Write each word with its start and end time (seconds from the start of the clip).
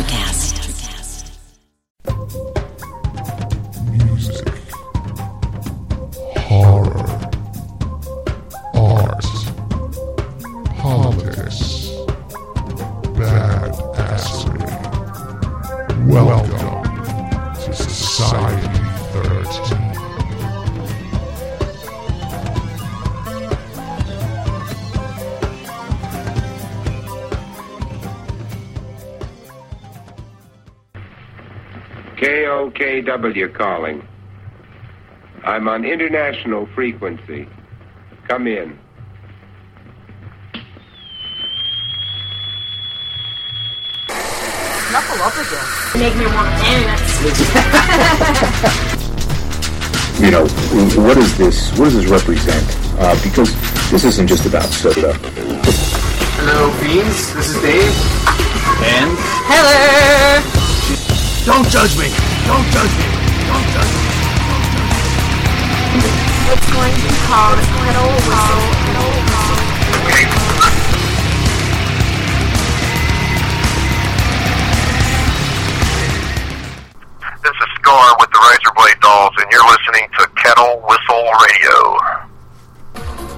Electrocast. 0.00 0.59
KOKW 33.02 33.52
calling. 33.54 34.06
I'm 35.44 35.68
on 35.68 35.84
international 35.84 36.66
frequency. 36.66 37.48
Come 38.28 38.46
in. 38.46 38.78
Knuckle 44.92 45.22
up 45.22 45.34
again. 45.34 45.64
Make 45.96 46.14
me 46.16 46.26
want 46.26 46.50
to 46.50 46.62
dance. 46.62 47.20
you 50.20 50.30
know, 50.30 50.46
what 51.02 51.16
is 51.16 51.38
this? 51.38 51.70
What 51.78 51.84
does 51.86 51.94
this 51.94 52.06
represent? 52.06 52.76
Uh, 52.98 53.14
because 53.22 53.50
this 53.90 54.04
isn't 54.04 54.26
just 54.26 54.44
about 54.46 54.64
soda. 54.64 55.14
Hello, 56.36 56.70
Beans. 56.80 57.34
This 57.34 57.48
is 57.50 57.62
Dave. 57.62 57.94
And 58.82 59.16
Hello. 59.46 60.40
don't 61.46 61.68
judge 61.68 61.96
me. 61.98 62.29
Don't 62.46 62.66
judge 62.72 62.94
me. 62.98 63.06
Don't 63.48 63.66
judge 63.74 63.92
me. 63.96 64.20
It's 66.52 66.68
going 66.72 66.94
to 66.94 67.02
be 67.02 67.14
called 67.26 67.58
Kettle 67.58 68.10
Whistle. 68.26 68.80
This 77.42 77.56
is 77.56 77.68
Scar 77.76 78.16
with 78.20 78.30
the 78.30 78.40
Razor 78.50 78.72
Blade 78.76 79.00
Dolls, 79.00 79.34
and 79.38 79.46
you're 79.50 79.66
listening 79.66 80.08
to 80.18 80.28
Kettle 80.36 80.80
Whistle 80.88 81.24
Radio. 81.46 81.76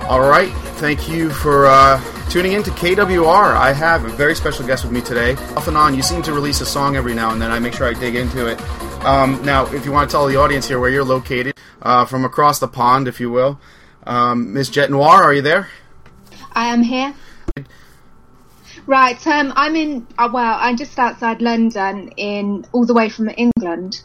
All 0.09 0.21
right. 0.21 0.53
Thank 0.83 1.09
you 1.09 1.31
for 1.31 1.67
uh, 1.67 2.01
tuning 2.29 2.53
in 2.53 2.63
to 2.65 2.71
KWR. 2.71 3.55
I 3.55 3.73
have 3.73 4.05
a 4.05 4.09
very 4.09 4.35
special 4.35 4.67
guest 4.67 4.83
with 4.85 4.93
me 4.93 5.01
today. 5.01 5.35
Off 5.57 5.69
and 5.69 5.77
on, 5.77 5.95
you 5.95 6.03
seem 6.03 6.23
to 6.23 6.33
release 6.33 6.61
a 6.61 6.67
song 6.67 6.97
every 6.97 7.15
now 7.15 7.31
and 7.31 7.41
then. 7.41 7.53
I 7.53 7.61
make 7.61 7.75
sure 7.75 7.87
I 7.87 7.95
dig 7.95 8.17
into 8.17 8.47
it. 8.49 8.61
Um, 9.05 9.45
now, 9.45 9.67
if 9.75 9.85
you 9.85 9.91
want 9.91 10.09
to 10.09 10.13
tell 10.13 10.27
the 10.29 10.37
audience 10.37 10.69
here 10.69 10.79
where 10.79 10.89
you're 10.89 11.03
located, 11.03 11.57
uh, 11.83 12.05
from 12.05 12.25
across 12.25 12.61
the 12.61 12.69
pond, 12.69 13.09
if 13.09 13.19
you 13.19 13.33
will, 13.33 13.59
um, 14.07 14.53
Miss 14.53 14.69
Jet 14.69 14.93
Noir, 14.93 15.25
are 15.25 15.35
you 15.35 15.43
there? 15.43 15.69
I 16.53 16.69
am 16.69 16.85
here. 16.85 17.13
Right, 18.87 19.27
um, 19.27 19.53
I'm 19.57 19.75
in. 19.75 20.07
Uh, 20.17 20.29
well, 20.33 20.57
I'm 20.61 20.77
just 20.77 20.97
outside 21.01 21.43
London, 21.43 22.13
in 22.17 22.65
all 22.71 22.87
the 22.87 22.95
way 22.95 23.09
from 23.09 23.29
England. 23.37 24.03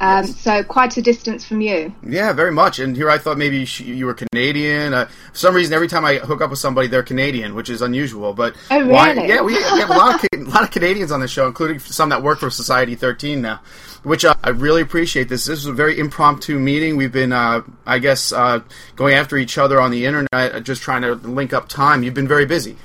Um, 0.00 0.26
so 0.26 0.62
quite 0.62 0.96
a 0.96 1.02
distance 1.02 1.44
from 1.44 1.60
you. 1.60 1.92
Yeah, 2.06 2.32
very 2.32 2.52
much. 2.52 2.78
And 2.78 2.96
here 2.96 3.10
I 3.10 3.18
thought 3.18 3.36
maybe 3.38 3.66
you 3.78 4.06
were 4.06 4.14
Canadian. 4.14 4.94
Uh, 4.94 5.06
for 5.32 5.38
some 5.38 5.54
reason, 5.54 5.74
every 5.74 5.88
time 5.88 6.04
I 6.04 6.16
hook 6.16 6.40
up 6.40 6.50
with 6.50 6.58
somebody, 6.58 6.88
they're 6.88 7.02
Canadian, 7.02 7.54
which 7.54 7.68
is 7.70 7.82
unusual. 7.82 8.32
But 8.32 8.54
Oh, 8.70 8.86
why- 8.86 9.12
really? 9.12 9.28
yeah, 9.28 9.40
we, 9.42 9.54
we 9.54 9.60
have 9.80 9.90
a 9.90 9.94
lot 9.94 10.14
of 10.14 10.28
a 10.32 10.44
lot 10.50 10.62
of 10.62 10.70
Canadians 10.70 11.12
on 11.12 11.20
the 11.20 11.28
show, 11.28 11.46
including 11.46 11.78
some 11.78 12.08
that 12.10 12.22
work 12.22 12.38
for 12.38 12.50
Society 12.50 12.94
13 12.94 13.42
now, 13.42 13.60
which 14.02 14.24
uh, 14.24 14.34
I 14.42 14.50
really 14.50 14.82
appreciate. 14.82 15.28
This 15.28 15.46
this 15.46 15.58
is 15.58 15.66
a 15.66 15.72
very 15.72 15.98
impromptu 15.98 16.58
meeting. 16.58 16.96
We've 16.96 17.12
been, 17.12 17.32
uh, 17.32 17.62
I 17.86 17.98
guess, 17.98 18.32
uh, 18.32 18.60
going 18.96 19.14
after 19.14 19.36
each 19.36 19.58
other 19.58 19.80
on 19.80 19.90
the 19.90 20.06
internet, 20.06 20.28
uh, 20.54 20.60
just 20.60 20.82
trying 20.82 21.02
to 21.02 21.14
link 21.14 21.52
up 21.52 21.68
time. 21.68 22.02
You've 22.02 22.14
been 22.14 22.28
very 22.28 22.46
busy. 22.46 22.76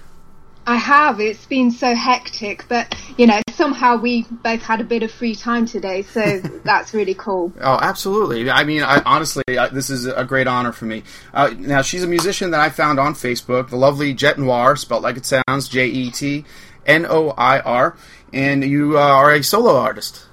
I 0.66 0.76
have. 0.78 1.20
It's 1.20 1.46
been 1.46 1.72
so 1.72 1.94
hectic, 1.94 2.66
but 2.70 2.96
you 3.18 3.28
know, 3.28 3.42
somehow 3.52 3.98
we 3.98 4.24
both 4.30 4.62
had 4.62 4.82
a 4.82 4.84
bit 4.84 5.04
of 5.04 5.12
free 5.12 5.36
time 5.36 5.66
today, 5.66 6.04
so 6.04 6.40
that's 6.64 6.94
really 6.94 7.14
cool. 7.14 7.52
Oh, 7.60 7.80
absolutely. 7.82 8.50
I 8.50 8.64
mean, 8.64 8.82
I, 8.84 9.02
honestly, 9.06 9.44
I, 9.50 9.70
this 9.70 9.90
is 9.90 10.06
a 10.06 10.24
great 10.24 10.48
honor 10.48 10.72
for 10.72 10.86
me. 10.86 11.04
Uh, 11.34 11.54
now, 11.58 11.82
she's 11.82 12.04
a 12.04 12.08
musician 12.08 12.52
that 12.52 12.62
I 12.62 12.70
found 12.70 13.00
on 13.00 13.14
Facebook, 13.14 13.70
the 13.70 13.78
lovely 13.78 14.14
Jet 14.14 14.40
Noir, 14.40 14.76
spelled 14.76 15.04
like 15.04 15.18
it 15.18 15.26
sounds, 15.26 15.68
J 15.68 15.88
E 15.88 16.12
T 16.12 16.46
N 16.86 17.06
O 17.08 17.30
I 17.32 17.60
R, 17.60 17.96
and 18.32 18.64
you 18.64 18.98
uh, 18.98 19.02
are 19.02 19.32
a 19.32 19.44
solo 19.44 19.76
artist. 19.78 20.28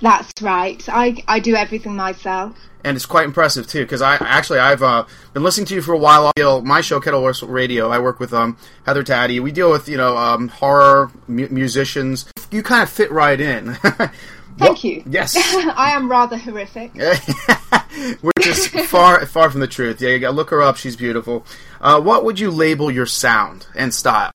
That's 0.00 0.42
right. 0.42 0.82
I 0.88 1.22
I 1.28 1.40
do 1.40 1.54
everything 1.54 1.96
myself. 1.96 2.56
And 2.84 2.96
it's 2.96 3.06
quite 3.06 3.24
impressive 3.24 3.66
too, 3.66 3.82
because 3.82 4.02
I 4.02 4.16
actually 4.16 4.58
I've 4.58 4.82
uh, 4.82 5.04
been 5.32 5.42
listening 5.42 5.66
to 5.66 5.74
you 5.74 5.82
for 5.82 5.92
a 5.92 5.98
while. 5.98 6.32
Know, 6.36 6.60
my 6.60 6.80
show 6.80 7.00
Kettle 7.00 7.22
Whistle 7.22 7.48
Radio. 7.48 7.90
I 7.90 7.98
work 7.98 8.18
with 8.18 8.32
um, 8.32 8.56
Heather 8.84 9.04
Taddy. 9.04 9.38
We 9.40 9.52
deal 9.52 9.70
with 9.70 9.88
you 9.88 9.96
know 9.96 10.16
um, 10.16 10.48
horror 10.48 11.12
mu- 11.28 11.48
musicians. 11.48 12.26
You 12.50 12.62
kind 12.62 12.82
of 12.82 12.90
fit 12.90 13.10
right 13.12 13.40
in. 13.40 13.74
Thank 14.58 14.84
you. 14.84 15.02
Yes. 15.06 15.36
I 15.76 15.92
am 15.92 16.10
rather 16.10 16.36
horrific. 16.36 16.92
Which 18.20 18.46
is 18.46 18.66
far 18.66 19.24
far 19.26 19.50
from 19.50 19.60
the 19.60 19.66
truth. 19.66 20.00
Yeah, 20.00 20.10
you 20.10 20.18
got 20.18 20.30
to 20.30 20.36
look 20.36 20.50
her 20.50 20.62
up. 20.62 20.76
She's 20.76 20.96
beautiful. 20.96 21.46
Uh, 21.80 22.00
what 22.00 22.24
would 22.24 22.40
you 22.40 22.50
label 22.50 22.90
your 22.90 23.06
sound 23.06 23.66
and 23.74 23.94
style? 23.94 24.32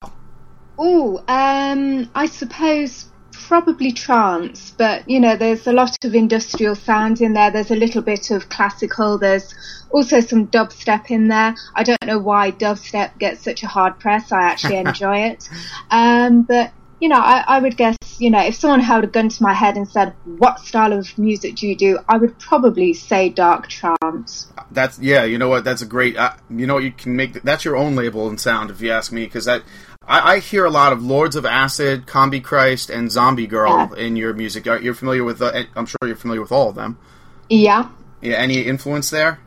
Oh, 0.77 1.23
um, 1.27 2.09
I 2.13 2.27
suppose 2.27 3.05
probably 3.47 3.91
trance, 3.91 4.73
but 4.77 5.09
you 5.09 5.19
know, 5.19 5.35
there's 5.35 5.67
a 5.67 5.71
lot 5.71 5.95
of 6.03 6.13
industrial 6.13 6.75
sounds 6.75 7.21
in 7.21 7.33
there. 7.33 7.49
There's 7.49 7.71
a 7.71 7.75
little 7.75 8.01
bit 8.01 8.29
of 8.31 8.49
classical. 8.49 9.17
There's 9.17 9.55
also 9.89 10.19
some 10.19 10.47
dubstep 10.47 11.09
in 11.09 11.29
there. 11.29 11.55
I 11.73 11.83
don't 11.83 12.05
know 12.05 12.19
why 12.19 12.51
dubstep 12.51 13.17
gets 13.17 13.43
such 13.43 13.63
a 13.63 13.67
hard 13.67 13.99
press. 13.99 14.31
I 14.31 14.41
actually 14.41 14.77
enjoy 14.85 15.19
it. 15.19 15.49
Um, 15.89 16.41
but 16.43 16.73
you 16.99 17.09
know, 17.09 17.19
I, 17.19 17.43
I 17.47 17.59
would 17.59 17.77
guess, 17.77 17.95
you 18.17 18.31
know, 18.31 18.43
if 18.43 18.55
someone 18.55 18.79
held 18.79 19.03
a 19.03 19.07
gun 19.07 19.29
to 19.29 19.43
my 19.43 19.53
head 19.53 19.77
and 19.77 19.87
said, 19.87 20.13
"What 20.25 20.59
style 20.59 20.93
of 20.93 21.17
music 21.17 21.55
do 21.55 21.67
you 21.67 21.75
do?" 21.75 21.99
I 22.09 22.17
would 22.17 22.37
probably 22.39 22.93
say 22.93 23.29
dark 23.29 23.67
trance. 23.69 24.47
That's 24.71 24.97
yeah. 24.99 25.23
You 25.23 25.37
know 25.37 25.49
what? 25.49 25.63
That's 25.63 25.81
a 25.81 25.85
great. 25.85 26.17
Uh, 26.17 26.33
you 26.49 26.65
know 26.65 26.75
what? 26.75 26.83
You 26.83 26.91
can 26.91 27.15
make 27.15 27.41
that's 27.43 27.63
your 27.63 27.77
own 27.77 27.95
label 27.95 28.27
and 28.27 28.39
sound 28.39 28.71
if 28.71 28.81
you 28.81 28.91
ask 28.91 29.11
me, 29.11 29.25
because 29.25 29.45
that. 29.45 29.63
I, 30.09 30.35
I 30.35 30.39
hear 30.39 30.63
a 30.63 30.69
lot 30.69 30.93
of 30.93 31.03
Lords 31.03 31.35
of 31.35 31.45
Acid, 31.45 32.05
Combichrist, 32.07 32.89
and 32.89 33.11
Zombie 33.11 33.45
Girl 33.45 33.89
Yeah. 33.91 34.01
in 34.05 34.15
your 34.15 34.33
music. 34.33 34.65
You're 34.65 34.93
familiar 34.93 35.25
with? 35.25 35.41
Uh, 35.41 35.63
I'm 35.75 35.85
sure 35.85 35.97
you're 36.05 36.15
familiar 36.15 36.41
with 36.41 36.51
all 36.51 36.69
of 36.69 36.75
them. 36.75 36.97
Yeah. 37.49 37.89
Yeah. 38.21 38.35
Any 38.35 38.61
influence 38.61 39.09
there? 39.09 39.39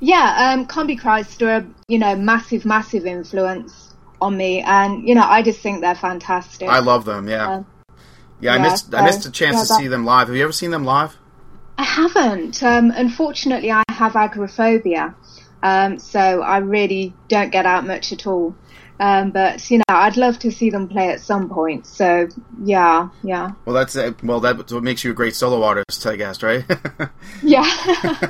Yeah, 0.00 0.52
um, 0.52 0.66
Combichrist 0.66 1.40
are 1.46 1.64
you 1.88 1.98
know 1.98 2.16
massive, 2.16 2.64
massive 2.64 3.06
influence 3.06 3.93
on 4.24 4.36
me, 4.36 4.60
and 4.62 5.06
you 5.08 5.14
know 5.14 5.22
I 5.24 5.42
just 5.42 5.60
think 5.60 5.80
they're 5.82 5.94
fantastic. 5.94 6.68
I 6.68 6.80
love 6.80 7.04
them. 7.04 7.28
Yeah. 7.28 7.54
Um, 7.56 7.66
yeah. 8.40 8.54
I 8.54 8.56
yeah, 8.56 8.62
missed. 8.62 8.94
I 8.94 9.04
missed 9.04 9.26
a 9.26 9.30
chance 9.30 9.56
yeah, 9.56 9.62
to 9.62 9.68
that- 9.68 9.78
see 9.78 9.88
them 9.88 10.04
live. 10.04 10.28
Have 10.28 10.36
you 10.36 10.42
ever 10.42 10.52
seen 10.52 10.70
them 10.70 10.84
live? 10.84 11.16
I 11.78 11.84
haven't. 11.84 12.62
Um, 12.62 12.90
unfortunately, 12.94 13.70
I 13.72 13.82
have 13.88 14.14
agoraphobia, 14.16 15.14
um, 15.62 15.98
so 15.98 16.42
I 16.42 16.58
really 16.58 17.12
don't 17.28 17.50
get 17.50 17.66
out 17.66 17.84
much 17.86 18.12
at 18.12 18.26
all. 18.26 18.54
Um, 19.00 19.32
but 19.32 19.68
you 19.72 19.78
know, 19.78 19.84
I'd 19.88 20.16
love 20.16 20.38
to 20.38 20.52
see 20.52 20.70
them 20.70 20.86
play 20.86 21.08
at 21.10 21.20
some 21.20 21.48
point. 21.48 21.84
So 21.84 22.28
yeah, 22.62 23.08
yeah, 23.24 23.50
Well, 23.64 23.74
that's 23.74 23.96
uh, 23.96 24.12
well. 24.22 24.38
That's 24.38 24.72
what 24.72 24.84
makes 24.84 25.02
you 25.02 25.10
a 25.10 25.14
great 25.14 25.34
solo 25.34 25.64
artist, 25.64 26.06
I 26.06 26.14
guess, 26.14 26.42
right? 26.44 26.64
yeah. 27.42 27.64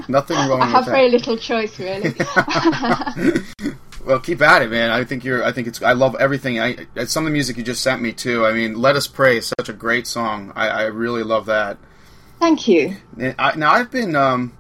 Nothing 0.08 0.36
wrong 0.38 0.52
I 0.62 0.64
with 0.64 0.74
have 0.74 0.84
that. 0.86 0.90
very 0.90 1.10
little 1.10 1.36
choice, 1.36 1.78
really. 1.78 2.14
Well, 4.04 4.20
keep 4.20 4.42
at 4.42 4.62
it, 4.62 4.70
man. 4.70 4.90
I 4.90 5.04
think 5.04 5.24
you're. 5.24 5.42
I 5.42 5.52
think 5.52 5.66
it's. 5.66 5.82
I 5.82 5.92
love 5.92 6.14
everything. 6.16 6.60
I 6.60 6.86
some 7.06 7.24
of 7.24 7.30
the 7.30 7.32
music 7.32 7.56
you 7.56 7.62
just 7.62 7.82
sent 7.82 8.02
me 8.02 8.12
too. 8.12 8.44
I 8.44 8.52
mean, 8.52 8.74
"Let 8.74 8.96
Us 8.96 9.06
Pray" 9.06 9.38
is 9.38 9.52
such 9.58 9.68
a 9.68 9.72
great 9.72 10.06
song. 10.06 10.52
I, 10.54 10.68
I 10.68 10.82
really 10.84 11.22
love 11.22 11.46
that. 11.46 11.78
Thank 12.38 12.68
you. 12.68 12.96
I, 13.38 13.56
now 13.56 13.72
I've 13.72 13.90
been 13.90 14.14
um, 14.14 14.58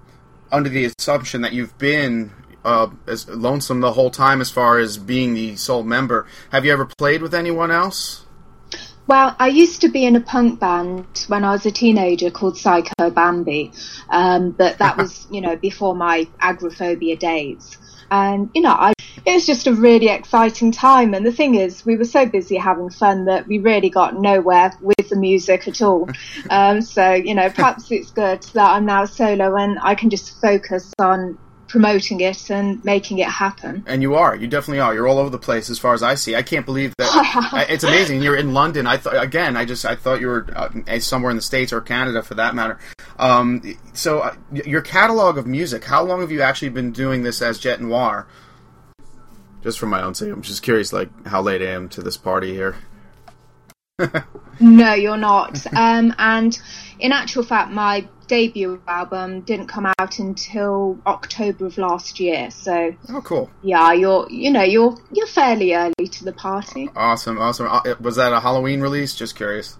under 0.50 0.70
the 0.70 0.86
assumption 0.86 1.42
that 1.42 1.52
you've 1.52 1.76
been 1.76 2.32
uh, 2.64 2.88
as 3.06 3.28
lonesome 3.28 3.80
the 3.80 3.92
whole 3.92 4.10
time, 4.10 4.40
as 4.40 4.50
far 4.50 4.78
as 4.78 4.96
being 4.96 5.34
the 5.34 5.56
sole 5.56 5.82
member. 5.82 6.26
Have 6.50 6.64
you 6.64 6.72
ever 6.72 6.86
played 6.86 7.20
with 7.20 7.34
anyone 7.34 7.70
else? 7.70 8.24
Well, 9.06 9.36
I 9.38 9.48
used 9.48 9.82
to 9.82 9.88
be 9.88 10.06
in 10.06 10.16
a 10.16 10.20
punk 10.20 10.60
band 10.60 11.26
when 11.28 11.44
I 11.44 11.50
was 11.50 11.66
a 11.66 11.70
teenager 11.70 12.30
called 12.30 12.56
Psycho 12.56 13.10
Bambi, 13.10 13.72
um, 14.08 14.52
but 14.52 14.78
that 14.78 14.96
was, 14.98 15.26
you 15.30 15.42
know, 15.42 15.56
before 15.56 15.94
my 15.94 16.26
agoraphobia 16.40 17.16
days. 17.16 17.76
And, 18.10 18.50
you 18.54 18.62
know, 18.62 18.70
I, 18.70 18.92
it 19.26 19.34
was 19.34 19.46
just 19.46 19.66
a 19.66 19.72
really 19.72 20.08
exciting 20.08 20.72
time. 20.72 21.14
And 21.14 21.24
the 21.24 21.32
thing 21.32 21.54
is, 21.54 21.84
we 21.84 21.96
were 21.96 22.04
so 22.04 22.26
busy 22.26 22.56
having 22.56 22.90
fun 22.90 23.24
that 23.26 23.46
we 23.46 23.58
really 23.58 23.90
got 23.90 24.20
nowhere 24.20 24.72
with 24.80 25.08
the 25.08 25.16
music 25.16 25.68
at 25.68 25.82
all. 25.82 26.08
Um, 26.50 26.82
so, 26.82 27.14
you 27.14 27.34
know, 27.34 27.48
perhaps 27.48 27.90
it's 27.90 28.10
good 28.10 28.42
that 28.52 28.70
I'm 28.70 28.84
now 28.84 29.06
solo 29.06 29.56
and 29.56 29.78
I 29.82 29.94
can 29.94 30.10
just 30.10 30.40
focus 30.40 30.92
on 30.98 31.38
promoting 31.74 32.20
it 32.20 32.50
and 32.52 32.84
making 32.84 33.18
it 33.18 33.26
happen. 33.26 33.82
And 33.88 34.00
you 34.00 34.14
are. 34.14 34.36
You 34.36 34.46
definitely 34.46 34.78
are. 34.78 34.94
You're 34.94 35.08
all 35.08 35.18
over 35.18 35.28
the 35.28 35.40
place 35.40 35.68
as 35.70 35.76
far 35.76 35.92
as 35.92 36.04
I 36.04 36.14
see. 36.14 36.36
I 36.36 36.42
can't 36.42 36.64
believe 36.64 36.94
that. 36.98 37.10
I- 37.52 37.66
it's 37.68 37.82
amazing. 37.82 38.22
You're 38.22 38.36
in 38.36 38.54
London. 38.54 38.86
I 38.86 38.96
thought 38.96 39.20
again. 39.20 39.56
I 39.56 39.64
just 39.64 39.84
I 39.84 39.96
thought 39.96 40.20
you 40.20 40.28
were 40.28 40.46
uh, 40.54 41.00
somewhere 41.00 41.30
in 41.32 41.36
the 41.36 41.42
states 41.42 41.72
or 41.72 41.80
Canada 41.80 42.22
for 42.22 42.34
that 42.36 42.54
matter. 42.54 42.78
Um, 43.18 43.76
so 43.92 44.20
uh, 44.20 44.36
your 44.52 44.82
catalog 44.82 45.36
of 45.36 45.48
music. 45.48 45.82
How 45.82 46.04
long 46.04 46.20
have 46.20 46.30
you 46.30 46.42
actually 46.42 46.68
been 46.68 46.92
doing 46.92 47.24
this 47.24 47.42
as 47.42 47.58
Jet 47.58 47.80
Noir? 47.80 48.28
Just 49.64 49.80
for 49.80 49.86
my 49.86 50.00
own 50.00 50.14
sake, 50.14 50.30
I'm 50.30 50.42
just 50.42 50.62
curious, 50.62 50.92
like 50.92 51.08
how 51.26 51.42
late 51.42 51.60
I 51.60 51.72
am 51.72 51.88
to 51.88 52.02
this 52.02 52.16
party 52.16 52.52
here. 52.52 52.76
No, 54.60 54.94
you're 54.94 55.16
not. 55.16 55.64
um, 55.76 56.14
and 56.18 56.58
in 56.98 57.12
actual 57.12 57.42
fact, 57.42 57.70
my 57.70 58.06
debut 58.26 58.80
album 58.88 59.42
didn't 59.42 59.66
come 59.66 59.86
out 59.98 60.18
until 60.18 60.98
October 61.06 61.66
of 61.66 61.78
last 61.78 62.18
year. 62.18 62.50
So 62.50 62.94
Oh, 63.10 63.20
cool. 63.22 63.50
yeah, 63.62 63.92
you're 63.92 64.26
you 64.30 64.50
know 64.50 64.62
you're 64.62 64.96
you're 65.12 65.26
fairly 65.26 65.74
early 65.74 66.08
to 66.10 66.24
the 66.24 66.32
party. 66.32 66.88
Awesome, 66.96 67.38
awesome. 67.38 67.66
Uh, 67.68 67.94
Was 68.00 68.16
that 68.16 68.32
a 68.32 68.40
Halloween 68.40 68.80
release? 68.80 69.14
Just 69.14 69.36
curious. 69.36 69.76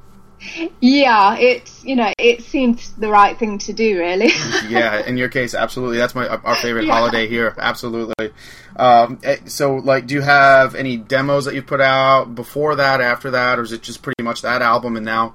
Yeah, 0.81 1.37
it's 1.37 1.85
you 1.85 1.97
know 1.97 2.13
it 2.19 2.43
seemed 2.43 2.79
the 2.99 3.09
right 3.09 3.39
thing 3.39 3.59
to 3.59 3.73
do, 3.73 3.99
really. 3.99 4.31
yeah, 4.69 5.05
in 5.07 5.17
your 5.17 5.29
case, 5.29 5.55
absolutely. 5.55 5.99
That's 5.99 6.15
my 6.15 6.29
our 6.29 6.57
favorite 6.57 6.87
Yeah. 6.87 6.95
holiday 6.95 7.27
here. 7.29 7.55
Absolutely. 7.59 8.33
Um, 8.77 9.19
eh, 9.23 9.37
so, 9.47 9.77
like, 9.77 10.07
do 10.07 10.15
you 10.15 10.21
have 10.21 10.75
any 10.75 10.97
demos 10.97 11.45
that 11.45 11.55
you've 11.55 11.67
put 11.67 11.81
out 11.81 12.35
before 12.35 12.77
that, 12.77 13.01
after 13.01 13.31
that, 13.33 13.59
or 13.59 13.63
is 13.63 13.73
it 13.73 13.83
just 13.83 14.03
pretty 14.03 14.23
much 14.23 14.43
that 14.43 14.63
album 14.63 14.97
and 14.97 15.05
now 15.05 15.35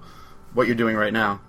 what 0.54 0.68
you're 0.68 0.76
doing 0.76 0.96
right 0.96 1.14
now? 1.14 1.42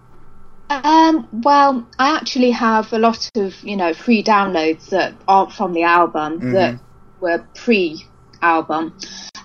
Um, 0.71 1.27
well, 1.33 1.89
I 1.99 2.17
actually 2.17 2.53
have 2.53 2.93
a 2.93 2.99
lot 2.99 3.29
of, 3.35 3.61
you 3.65 3.77
know, 3.77 3.93
free 3.93 4.23
downloads 4.23 4.91
that 4.91 5.15
aren't 5.27 5.53
from 5.53 5.73
the 5.73 5.83
album 5.83 6.53
that 6.53 6.79
were 7.21 7.45
pre-album, 7.57 8.97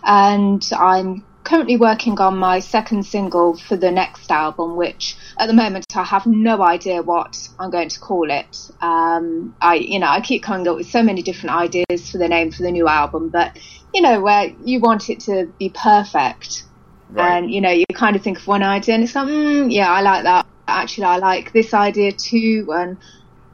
and 0.03 0.69
I'm 0.77 1.25
currently 1.45 1.77
working 1.77 2.19
on 2.19 2.37
my 2.37 2.59
second 2.59 3.05
single 3.05 3.55
for 3.55 3.77
the 3.77 3.91
next 3.91 4.29
album, 4.31 4.75
which 4.75 5.15
at 5.37 5.45
the 5.45 5.53
moment 5.53 5.85
I 5.95 6.03
have 6.03 6.25
no 6.25 6.61
idea 6.61 7.01
what 7.01 7.47
I'm 7.59 7.69
going 7.69 7.89
to 7.89 7.99
call 7.99 8.29
it. 8.29 8.71
Um, 8.81 9.55
I, 9.61 9.75
you 9.75 9.99
know, 9.99 10.07
I 10.07 10.19
keep 10.21 10.43
coming 10.43 10.67
up 10.67 10.75
with 10.75 10.89
so 10.89 11.03
many 11.03 11.21
different 11.21 11.55
ideas 11.55 12.11
for 12.11 12.17
the 12.17 12.27
name 12.27 12.51
for 12.51 12.63
the 12.63 12.71
new 12.71 12.87
album, 12.87 13.29
but 13.29 13.57
you 13.93 14.01
know, 14.01 14.19
where 14.19 14.51
you 14.65 14.79
want 14.79 15.09
it 15.09 15.21
to 15.21 15.45
be 15.59 15.69
perfect. 15.69 16.63
Right. 17.11 17.37
And 17.37 17.51
you 17.51 17.61
know, 17.61 17.69
you 17.69 17.85
kind 17.93 18.15
of 18.15 18.23
think 18.23 18.39
of 18.39 18.47
one 18.47 18.63
idea 18.63 18.95
and 18.95 19.03
it's 19.03 19.15
like, 19.15 19.27
mm, 19.27 19.71
yeah, 19.71 19.89
I 19.89 20.01
like 20.01 20.23
that. 20.23 20.47
Actually, 20.67 21.05
I 21.05 21.17
like 21.17 21.53
this 21.53 21.75
idea 21.75 22.11
too, 22.11 22.67
and 22.73 22.97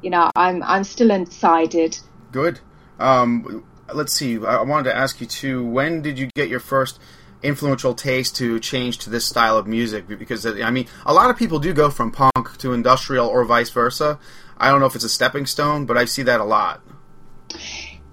you 0.02 0.10
know, 0.10 0.32
I'm 0.34 0.64
I'm 0.64 0.86
still 0.86 1.12
undecided. 1.12 2.00
Good. 2.32 2.62
Um, 3.00 3.66
let's 3.94 4.14
see. 4.14 4.38
I 4.38 4.58
I 4.58 4.62
wanted 4.62 4.86
to 4.86 4.96
ask 4.96 5.20
you 5.20 5.28
too. 5.28 5.66
When 5.66 6.02
did 6.02 6.18
you 6.18 6.30
get 6.34 6.48
your 6.48 6.62
first 6.62 7.00
influential 7.44 7.94
taste 7.94 8.36
to 8.38 8.60
change 8.60 8.98
to 9.00 9.10
this 9.10 9.26
style 9.26 9.58
of 9.58 9.68
music? 9.68 10.08
Because 10.08 10.46
uh, 10.46 10.60
I 10.64 10.72
mean, 10.72 10.88
a 11.06 11.14
lot 11.14 11.30
of 11.30 11.38
people 11.38 11.60
do 11.60 11.74
go 11.74 11.90
from 11.90 12.12
punk 12.12 12.58
to 12.60 12.74
industrial 12.74 13.28
or 13.28 13.44
vice 13.46 13.70
versa. 13.70 14.20
I 14.58 14.70
don't 14.70 14.80
know 14.80 14.86
if 14.86 14.96
it's 14.96 15.04
a 15.04 15.10
stepping 15.10 15.46
stone, 15.46 15.86
but 15.86 15.98
I 15.98 16.06
see 16.06 16.24
that 16.24 16.40
a 16.40 16.44
lot. 16.44 16.82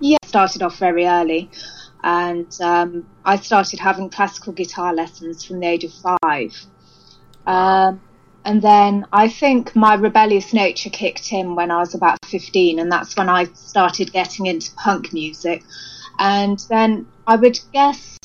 Yeah, 0.01 0.17
I 0.23 0.27
started 0.27 0.63
off 0.63 0.79
very 0.79 1.07
early, 1.07 1.51
and 2.03 2.57
um, 2.61 3.07
I 3.25 3.37
started 3.37 3.81
having 3.81 4.11
classical 4.11 4.53
guitar 4.53 4.95
lessons 4.95 5.45
from 5.45 5.61
the 5.61 5.67
age 5.67 5.85
of 5.85 5.93
five. 5.93 6.55
Um, 7.47 8.01
and 8.45 8.63
then 8.63 9.07
I 9.13 9.29
think 9.29 9.77
my 9.77 9.95
rebellious 9.95 10.55
nature 10.55 10.91
kicked 10.91 11.33
in 11.33 11.55
when 11.55 11.71
I 11.71 11.79
was 11.79 11.95
about 11.95 12.19
15, 12.25 12.79
and 12.79 12.91
that's 12.91 13.17
when 13.17 13.29
I 13.29 13.45
started 13.53 14.13
getting 14.13 14.47
into 14.47 14.73
punk 14.75 15.13
music. 15.13 15.65
And 16.19 16.59
then 16.71 17.07
I 17.27 17.37
would 17.37 17.59
guess 17.73 18.17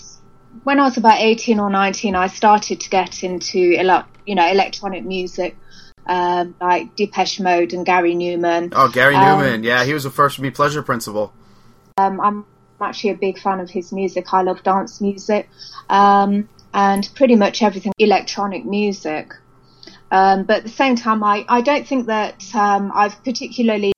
when 0.64 0.80
I 0.80 0.84
was 0.84 0.98
about 0.98 1.20
18 1.20 1.60
or 1.60 1.70
19, 1.70 2.16
I 2.16 2.28
started 2.28 2.80
to 2.82 2.90
get 2.90 3.24
into 3.24 3.74
ele- 3.78 4.06
you 4.26 4.36
know 4.36 4.48
electronic 4.50 5.04
music, 5.04 5.58
um, 6.08 6.56
like 6.62 6.96
Depeche 6.96 7.40
Mode 7.40 7.74
and 7.74 7.86
Gary 7.86 8.16
Numan. 8.16 8.72
Oh, 8.76 8.88
Gary 8.90 9.16
Um, 9.16 9.40
Numan. 9.42 9.64
Yeah, 9.64 9.84
he 9.84 9.94
was 9.94 10.04
the 10.04 10.10
first 10.12 10.36
to 10.36 10.42
be 10.42 10.52
Pleasure 10.52 10.84
Principle. 10.84 11.34
Um, 11.98 12.20
I'm 12.22 12.46
actually 12.82 13.12
a 13.12 13.16
big 13.16 13.40
fan 13.40 13.60
of 13.60 13.70
his 13.70 13.92
music. 13.92 14.34
I 14.34 14.42
love 14.42 14.64
dance 14.64 15.00
music 15.00 15.50
um, 15.90 16.50
and 16.74 17.10
pretty 17.16 17.36
much 17.36 17.62
everything 17.62 17.94
electronic 18.00 18.66
music. 18.66 19.34
Um, 20.12 20.44
but 20.44 20.58
at 20.58 20.64
the 20.64 20.70
same 20.70 20.96
time, 20.96 21.24
I, 21.24 21.46
I 21.48 21.62
don't 21.62 21.88
think 21.88 22.08
that 22.08 22.44
um, 22.54 22.92
I've 22.94 23.24
particularly 23.24 23.94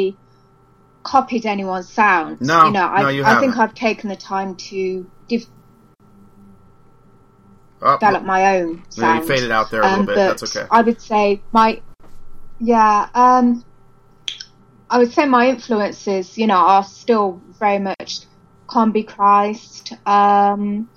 copied 1.03 1.45
anyone's 1.45 1.89
sound. 1.89 2.41
No, 2.41 2.65
you 2.65 2.71
know, 2.71 2.85
I, 2.85 3.01
no, 3.03 3.07
you 3.09 3.23
I 3.23 3.39
think 3.39 3.53
haven't. 3.55 3.69
I've 3.69 3.75
taken 3.75 4.09
the 4.09 4.15
time 4.15 4.55
to 4.55 5.09
Oh, 7.85 7.97
develop 7.99 8.23
my 8.23 8.57
own 8.57 8.83
yeah, 8.95 9.19
you 9.21 9.27
faded 9.27 9.51
out 9.51 9.69
there 9.71 9.81
a 9.81 9.85
little 9.85 9.99
Um, 9.99 10.05
bit. 10.05 10.15
but 10.15 10.27
That's 10.39 10.55
okay. 10.55 10.67
I 10.71 10.81
would 10.81 10.99
say 10.99 11.41
my, 11.51 11.81
yeah, 12.59 13.07
um, 13.13 13.63
I 14.89 14.97
would 14.97 15.13
say 15.13 15.25
my 15.25 15.47
influences, 15.49 16.37
you 16.37 16.47
know, 16.47 16.55
are 16.57 16.83
still 16.83 17.39
very 17.59 17.79
much 17.79 18.21
Combichrist, 18.67 19.95
um, 20.07 20.89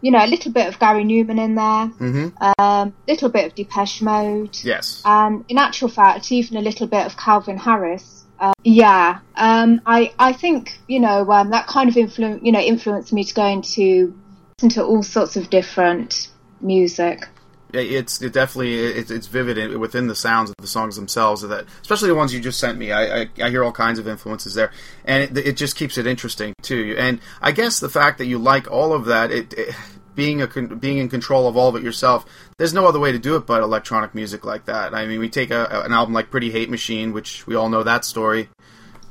you 0.00 0.10
know, 0.10 0.22
a 0.24 0.26
little 0.26 0.52
bit 0.52 0.66
of 0.68 0.78
Gary 0.78 1.04
Numan 1.04 1.38
in 1.42 1.54
there, 1.54 1.86
hmm 1.86 2.28
um, 2.58 2.92
little 3.08 3.28
bit 3.30 3.46
of 3.46 3.54
Depeche 3.54 4.02
Mode, 4.02 4.58
Yes. 4.62 5.00
and 5.04 5.44
in 5.48 5.56
actual 5.58 5.88
fact, 5.88 6.30
even 6.30 6.56
a 6.56 6.60
little 6.60 6.86
bit 6.86 7.06
of 7.06 7.16
Calvin 7.16 7.56
Harris. 7.58 8.24
Uh, 8.38 8.52
yeah, 8.64 9.20
um, 9.36 9.80
I 9.86 10.12
I 10.18 10.32
think 10.32 10.78
you 10.88 11.00
know 11.00 11.30
um, 11.30 11.50
that 11.50 11.66
kind 11.66 11.88
of 11.88 11.96
influence 11.96 12.42
you 12.42 12.52
know 12.52 12.60
influenced 12.60 13.12
me 13.12 13.24
to 13.24 13.32
go 13.34 13.46
into 13.46 14.14
into 14.62 14.84
all 14.84 15.02
sorts 15.02 15.36
of 15.36 15.48
different 15.50 16.28
music. 16.64 17.28
It's 17.72 18.22
it 18.22 18.32
definitely 18.32 18.76
it's, 18.76 19.10
it's 19.10 19.26
vivid 19.26 19.76
within 19.76 20.06
the 20.06 20.14
sounds 20.14 20.50
of 20.50 20.56
the 20.60 20.66
songs 20.66 20.96
themselves. 20.96 21.42
That, 21.42 21.66
especially 21.82 22.08
the 22.08 22.14
ones 22.14 22.32
you 22.32 22.40
just 22.40 22.60
sent 22.60 22.78
me. 22.78 22.92
I, 22.92 23.22
I, 23.22 23.28
I 23.42 23.50
hear 23.50 23.64
all 23.64 23.72
kinds 23.72 23.98
of 23.98 24.06
influences 24.06 24.54
there, 24.54 24.70
and 25.04 25.36
it, 25.36 25.46
it 25.46 25.56
just 25.56 25.76
keeps 25.76 25.98
it 25.98 26.06
interesting 26.06 26.54
too. 26.62 26.94
And 26.96 27.20
I 27.42 27.50
guess 27.50 27.80
the 27.80 27.88
fact 27.88 28.18
that 28.18 28.26
you 28.26 28.38
like 28.38 28.70
all 28.70 28.92
of 28.92 29.06
that, 29.06 29.32
it, 29.32 29.52
it 29.54 29.74
being 30.14 30.40
a 30.42 30.46
being 30.46 30.98
in 30.98 31.08
control 31.08 31.48
of 31.48 31.56
all 31.56 31.68
of 31.68 31.76
it 31.76 31.82
yourself. 31.82 32.24
There's 32.58 32.72
no 32.72 32.86
other 32.86 33.00
way 33.00 33.10
to 33.10 33.18
do 33.18 33.34
it 33.36 33.46
but 33.46 33.62
electronic 33.62 34.14
music 34.14 34.44
like 34.44 34.66
that. 34.66 34.94
I 34.94 35.06
mean, 35.06 35.18
we 35.18 35.28
take 35.28 35.50
a, 35.50 35.82
an 35.84 35.92
album 35.92 36.14
like 36.14 36.30
Pretty 36.30 36.50
Hate 36.50 36.70
Machine, 36.70 37.12
which 37.12 37.46
we 37.46 37.56
all 37.56 37.68
know 37.68 37.82
that 37.82 38.04
story. 38.04 38.48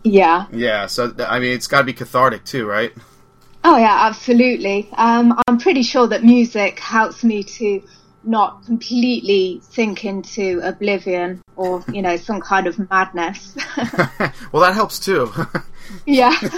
Yeah. 0.04 0.48
Yeah, 0.52 0.86
so 0.88 1.14
I 1.20 1.40
mean, 1.40 1.52
it's 1.54 1.68
got 1.68 1.80
to 1.80 1.84
be 1.84 1.94
cathartic 1.94 2.46
too, 2.46 2.66
right? 2.66 2.94
Oh 3.64 3.78
yeah, 3.78 4.08
absolutely. 4.08 4.90
Um, 4.94 5.40
I'm 5.48 5.58
pretty 5.58 5.84
sure 5.84 6.08
that 6.08 6.24
music 6.24 6.80
helps 6.80 7.24
me 7.24 7.44
to 7.44 7.82
not 8.26 8.66
completely 8.66 9.62
sink 9.70 10.06
into 10.06 10.62
oblivion 10.64 11.42
or 11.56 11.84
you 11.92 12.02
know 12.02 12.18
some 12.18 12.42
kind 12.42 12.68
of 12.68 12.90
madness. 12.90 13.56
well, 14.52 14.62
that 14.64 14.74
helps 14.74 15.00
too. 15.00 15.32
yeah. 16.06 16.36
don't, 16.42 16.54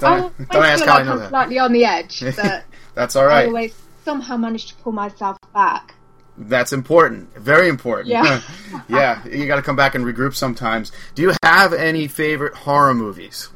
don't 0.00 0.32
always 0.50 0.70
ask 0.70 0.84
feel 0.84 0.92
how 0.92 0.94
I 0.94 0.98
like 0.98 1.06
know 1.06 1.12
I'm 1.12 1.18
that. 1.18 1.28
slightly 1.30 1.58
on 1.58 1.72
the 1.72 1.84
edge, 1.84 2.22
but 2.36 2.64
That's 2.94 3.16
all 3.16 3.26
right. 3.26 3.44
I 3.44 3.46
always 3.46 3.74
somehow 4.04 4.36
manage 4.36 4.66
to 4.66 4.74
pull 4.76 4.92
myself 4.92 5.36
back. 5.52 5.94
That's 6.36 6.72
important. 6.72 7.36
Very 7.36 7.68
important. 7.68 8.08
Yeah. 8.08 8.40
yeah, 8.88 9.26
you 9.26 9.46
got 9.48 9.56
to 9.56 9.62
come 9.62 9.74
back 9.74 9.96
and 9.96 10.04
regroup 10.04 10.34
sometimes. 10.36 10.92
Do 11.16 11.22
you 11.22 11.32
have 11.42 11.72
any 11.72 12.06
favorite 12.06 12.54
horror 12.54 12.94
movies? 12.94 13.48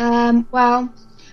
Um, 0.00 0.48
well, 0.50 0.92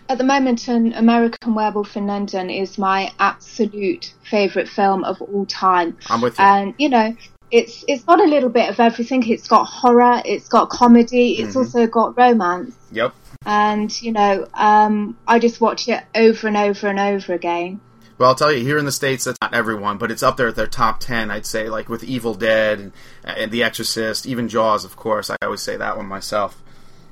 at 0.09 0.17
the 0.17 0.23
moment, 0.23 0.67
an 0.67 0.93
American 0.93 1.55
Werewolf 1.55 1.95
in 1.95 2.07
London 2.07 2.49
is 2.49 2.77
my 2.77 3.11
absolute 3.19 4.13
favourite 4.29 4.67
film 4.67 5.03
of 5.03 5.21
all 5.21 5.45
time. 5.45 5.97
I'm 6.09 6.21
with 6.21 6.37
you. 6.37 6.45
And 6.45 6.73
you 6.77 6.89
know, 6.89 7.15
it's 7.49 7.85
it's 7.87 8.03
got 8.03 8.19
a 8.19 8.25
little 8.25 8.49
bit 8.49 8.69
of 8.69 8.79
everything. 8.79 9.27
It's 9.27 9.47
got 9.47 9.63
horror, 9.65 10.21
it's 10.25 10.47
got 10.49 10.69
comedy, 10.69 11.33
it's 11.39 11.49
Mm-hmm. 11.49 11.59
also 11.59 11.87
got 11.87 12.17
romance. 12.17 12.75
Yep. 12.91 13.13
And 13.45 14.01
you 14.01 14.11
know, 14.11 14.47
um, 14.53 15.17
I 15.27 15.39
just 15.39 15.61
watch 15.61 15.87
it 15.87 16.03
over 16.13 16.47
and 16.47 16.57
over 16.57 16.87
and 16.87 16.99
over 16.99 17.33
again. 17.33 17.79
Well, 18.17 18.29
I'll 18.29 18.35
tell 18.35 18.51
you, 18.51 18.63
here 18.65 18.79
in 18.79 18.85
the 18.85 18.91
States, 18.91 19.25
that's 19.25 19.37
not 19.41 19.53
everyone, 19.53 19.99
but 19.99 20.09
it's 20.09 20.23
up 20.23 20.37
there 20.37 20.47
at 20.47 20.55
their 20.55 20.65
top 20.65 20.99
10, 20.99 21.29
I'd 21.29 21.45
say, 21.45 21.69
like 21.69 21.87
with 21.87 22.03
Evil 22.03 22.33
Dead 22.33 22.79
and, 22.79 22.91
and 23.23 23.51
The 23.51 23.61
Exorcist, 23.61 24.25
even 24.25 24.49
Jaws, 24.49 24.83
of 24.83 24.95
course. 24.95 25.29
I 25.29 25.35
always 25.43 25.61
say 25.61 25.77
that 25.77 25.97
one 25.97 26.07
myself. 26.07 26.59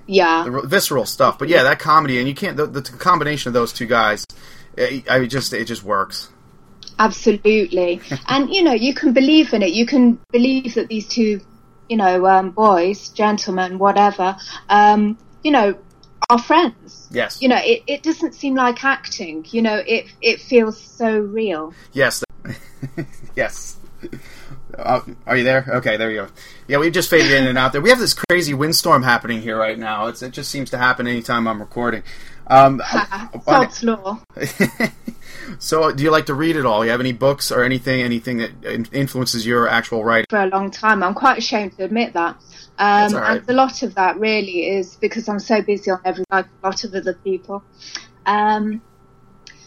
Yeah, 0.07 0.43
The 0.43 0.61
visceral 0.67 1.05
stuff. 1.05 1.39
But 1.39 1.49
yeah, 1.49 1.63
that 1.63 1.79
comedy, 1.79 2.19
and 2.19 2.27
you 2.27 2.35
can't, 2.35 2.55
the, 2.57 2.67
the 2.67 2.81
combination 2.81 3.49
of 3.49 3.53
those 3.53 3.73
two 3.73 3.87
guys, 3.87 4.25
I 4.77 5.03
I 5.09 5.19
mean, 5.19 5.29
just, 5.29 5.53
it 5.53 5.65
just 5.65 5.83
works. 5.83 6.29
absolutely. 6.99 8.01
and 8.27 8.49
you 8.49 8.63
know, 8.63 8.73
you 8.73 8.93
can 8.93 9.13
believe 9.13 9.53
in 9.53 9.61
it. 9.63 9.71
You 9.71 9.85
can 9.85 10.19
believe 10.31 10.75
that 10.75 10.87
these 10.89 11.07
two, 11.07 11.41
you 11.89 11.97
know, 11.97 12.25
um, 12.27 12.51
boys, 12.51 13.09
gentlemen, 13.09 13.77
whatever, 13.79 14.37
um, 14.69 15.17
you 15.43 15.51
know, 15.51 15.77
are 16.29 16.39
friends. 16.39 17.07
Yes. 17.11 17.41
You 17.41 17.49
know, 17.49 17.59
it, 17.61 17.83
it 17.87 18.03
doesn't 18.03 18.33
seem 18.33 18.55
like 18.55 18.83
acting. 18.83 19.45
You 19.49 19.61
know, 19.61 19.75
it 19.85 20.07
it 20.21 20.39
feels 20.41 20.79
so 20.81 21.19
real. 21.19 21.73
Yes. 21.93 22.23
yes. 23.35 23.77
Uh, 24.77 25.01
are 25.25 25.37
you 25.37 25.43
there? 25.43 25.65
Okay, 25.67 25.97
there 25.97 26.11
you 26.11 26.21
go. 26.23 26.27
Yeah, 26.67 26.77
we 26.77 26.89
just 26.91 27.09
faded 27.09 27.31
in 27.31 27.47
and 27.47 27.57
out 27.57 27.71
there. 27.71 27.81
We 27.81 27.89
have 27.89 27.99
this 27.99 28.13
crazy 28.13 28.53
windstorm 28.53 29.03
happening 29.03 29.41
here 29.41 29.57
right 29.57 29.77
now. 29.77 30.07
It's, 30.07 30.21
it 30.21 30.31
just 30.31 30.51
seems 30.51 30.69
to 30.71 30.77
happen 30.77 31.07
anytime 31.07 31.47
I'm 31.47 31.59
recording. 31.59 32.03
Um, 32.47 32.81
law. 33.47 34.19
so, 35.59 35.91
do 35.91 36.03
you 36.03 36.11
like 36.11 36.27
to 36.27 36.33
read 36.33 36.57
at 36.57 36.65
all? 36.65 36.83
You 36.83 36.91
have 36.91 36.99
any 36.99 37.13
books 37.13 37.51
or 37.51 37.63
anything, 37.63 38.01
anything 38.01 38.37
that 38.37 38.63
in- 38.63 38.87
influences 38.91 39.45
your 39.45 39.67
actual 39.67 40.03
writing? 40.03 40.25
for 40.29 40.39
a 40.39 40.47
long 40.47 40.71
time. 40.71 41.03
I'm 41.03 41.13
quite 41.13 41.37
ashamed 41.37 41.77
to 41.77 41.85
admit 41.85 42.13
that. 42.13 42.37
Um, 42.77 43.13
right. 43.13 43.39
And 43.39 43.49
a 43.49 43.53
lot 43.53 43.83
of 43.83 43.95
that 43.95 44.19
really 44.19 44.67
is 44.67 44.95
because 44.97 45.29
I'm 45.29 45.39
so 45.39 45.61
busy 45.61 45.91
on 45.91 45.99
every 46.03 46.25
like 46.29 46.45
a 46.45 46.67
lot 46.67 46.83
of 46.83 46.93
other 46.93 47.13
people. 47.13 47.63
Um, 48.25 48.81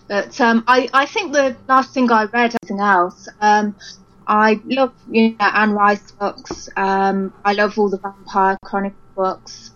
but 0.09 0.41
um, 0.41 0.65
I, 0.67 0.89
I 0.93 1.07
think 1.07 1.33
the 1.33 1.57
last 1.69 1.93
thing 1.93 2.11
I 2.11 2.25
read, 2.25 2.55
anything 2.63 2.81
else, 2.81 3.29
um, 3.41 3.77
I 4.29 4.61
love 4.67 4.95
you 5.11 5.31
know 5.31 5.37
Anne 5.41 5.73
Rice 5.73 6.13
books. 6.13 6.69
Um, 6.77 7.33
I 7.45 7.55
love 7.55 7.79
all 7.79 7.89
the 7.89 7.99
Vampire 7.99 8.59
Chronicle 8.63 8.99
books. 9.17 9.73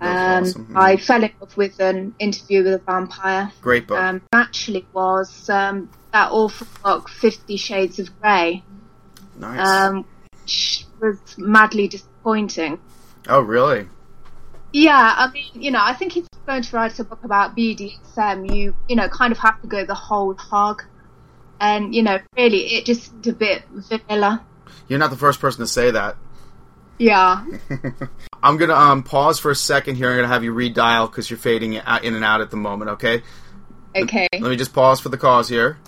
Um, 0.00 0.44
awesome. 0.44 0.76
I 0.76 0.96
fell 0.96 1.24
in 1.24 1.32
love 1.40 1.56
with 1.56 1.80
an 1.80 2.14
interview 2.20 2.62
with 2.62 2.74
a 2.74 2.78
vampire. 2.78 3.50
Great 3.60 3.88
book. 3.88 3.98
Um, 3.98 4.22
actually, 4.32 4.86
was 4.92 5.50
um, 5.50 5.90
that 6.12 6.30
awful 6.30 6.68
book 6.84 7.08
Fifty 7.08 7.56
Shades 7.56 7.98
of 7.98 8.20
Grey 8.20 8.62
nice. 9.38 9.66
um, 9.66 10.04
which 10.42 10.86
was 11.00 11.18
madly 11.38 11.88
disappointing. 11.88 12.78
oh, 13.28 13.40
really? 13.40 13.88
Yeah, 14.72 15.14
I 15.16 15.30
mean, 15.30 15.46
you 15.54 15.70
know, 15.70 15.80
I 15.82 15.94
think 15.94 16.16
if 16.16 16.26
you're 16.32 16.46
going 16.46 16.62
to 16.62 16.76
write 16.76 16.98
a 16.98 17.04
book 17.04 17.24
about 17.24 17.56
BDSM, 17.56 18.54
you, 18.54 18.74
you 18.88 18.96
know, 18.96 19.08
kind 19.08 19.32
of 19.32 19.38
have 19.38 19.60
to 19.62 19.66
go 19.66 19.84
the 19.84 19.94
whole 19.94 20.34
hog. 20.34 20.82
And, 21.60 21.94
you 21.94 22.02
know, 22.02 22.18
really, 22.36 22.74
it 22.74 22.84
just 22.84 23.10
seemed 23.10 23.26
a 23.26 23.32
bit 23.32 23.64
vanilla. 23.70 24.44
You're 24.88 24.98
not 24.98 25.10
the 25.10 25.16
first 25.16 25.40
person 25.40 25.60
to 25.60 25.66
say 25.66 25.90
that. 25.90 26.16
Yeah. 26.98 27.44
I'm 28.42 28.56
gonna 28.56 28.74
um, 28.74 29.02
pause 29.02 29.38
for 29.38 29.50
a 29.50 29.56
second 29.56 29.96
here. 29.96 30.10
I'm 30.10 30.16
gonna 30.16 30.28
have 30.28 30.44
you 30.44 30.52
redial 30.52 31.10
because 31.10 31.30
you're 31.30 31.38
fading 31.38 31.78
out- 31.78 32.04
in 32.04 32.14
and 32.14 32.24
out 32.24 32.40
at 32.40 32.50
the 32.50 32.56
moment. 32.56 32.90
Okay. 32.92 33.22
Okay. 33.94 34.28
Let 34.32 34.50
me 34.50 34.56
just 34.56 34.72
pause 34.72 35.00
for 35.00 35.08
the 35.08 35.16
cause 35.16 35.48
here. 35.48 35.78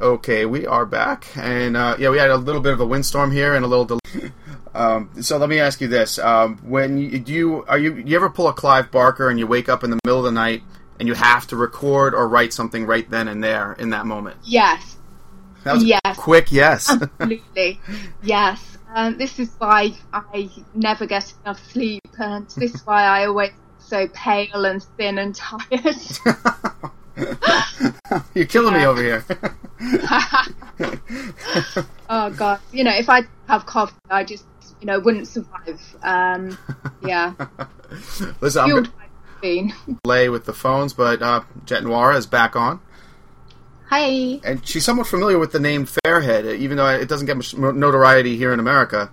Okay, 0.00 0.46
we 0.46 0.66
are 0.66 0.86
back, 0.86 1.26
and 1.36 1.76
uh, 1.76 1.94
yeah, 1.98 2.08
we 2.08 2.16
had 2.16 2.30
a 2.30 2.36
little 2.36 2.62
bit 2.62 2.72
of 2.72 2.80
a 2.80 2.86
windstorm 2.86 3.30
here 3.30 3.54
and 3.54 3.64
a 3.64 3.68
little 3.68 3.84
delay. 3.84 4.32
Um, 4.72 5.10
so 5.20 5.36
let 5.36 5.48
me 5.48 5.58
ask 5.58 5.80
you 5.80 5.88
this: 5.88 6.16
um, 6.20 6.58
When 6.58 6.96
you, 6.96 7.18
do 7.18 7.32
you 7.32 7.64
are 7.64 7.76
you 7.76 7.96
you 7.96 8.14
ever 8.14 8.30
pull 8.30 8.46
a 8.46 8.52
Clive 8.52 8.92
Barker 8.92 9.28
and 9.28 9.36
you 9.36 9.48
wake 9.48 9.68
up 9.68 9.82
in 9.82 9.90
the 9.90 9.98
middle 10.04 10.20
of 10.20 10.24
the 10.24 10.30
night 10.30 10.62
and 11.00 11.08
you 11.08 11.14
have 11.14 11.48
to 11.48 11.56
record 11.56 12.14
or 12.14 12.28
write 12.28 12.52
something 12.52 12.86
right 12.86 13.10
then 13.10 13.26
and 13.26 13.42
there 13.42 13.72
in 13.72 13.90
that 13.90 14.06
moment? 14.06 14.36
Yes. 14.44 14.96
That 15.64 15.74
was 15.74 15.84
Yes. 15.84 16.16
quick. 16.16 16.50
Yes. 16.52 16.88
Absolutely. 17.20 17.80
yes. 18.22 18.78
Um, 18.94 19.16
this 19.18 19.38
is 19.38 19.54
why 19.58 19.94
I 20.12 20.50
never 20.74 21.06
get 21.06 21.32
enough 21.44 21.64
sleep, 21.70 22.02
and 22.18 22.46
this 22.56 22.74
is 22.74 22.84
why 22.86 23.04
I 23.04 23.26
always 23.26 23.52
so 23.78 24.08
pale 24.08 24.64
and 24.64 24.82
thin 24.96 25.18
and 25.18 25.34
tired. 25.36 25.96
You're 28.34 28.46
killing 28.46 28.74
me 28.74 28.84
over 28.84 29.00
here. 29.02 29.24
oh 32.08 32.30
god, 32.36 32.60
you 32.72 32.84
know, 32.84 32.94
if 32.96 33.08
I 33.08 33.22
have 33.48 33.66
coffee, 33.66 33.94
I 34.10 34.24
just, 34.24 34.44
you 34.80 34.86
know, 34.86 34.98
wouldn't 35.00 35.28
survive. 35.28 35.80
Um, 36.02 36.58
yeah, 37.02 37.34
Listen, 38.40 38.62
I'm 38.64 38.70
gonna 38.70 39.72
delay 40.04 40.28
with 40.28 40.44
the 40.46 40.52
phones, 40.52 40.92
but 40.94 41.22
uh, 41.22 41.42
Jet 41.64 41.84
Noir 41.84 42.12
is 42.12 42.26
back 42.26 42.56
on. 42.56 42.80
Hi. 43.90 44.38
and 44.44 44.64
she's 44.66 44.84
somewhat 44.84 45.08
familiar 45.08 45.36
with 45.36 45.50
the 45.50 45.58
name 45.58 45.84
Fairhead, 45.84 46.56
even 46.56 46.76
though 46.76 46.86
it 46.86 47.08
doesn't 47.08 47.26
get 47.26 47.36
much 47.36 47.56
notoriety 47.56 48.36
here 48.36 48.52
in 48.52 48.60
America. 48.60 49.10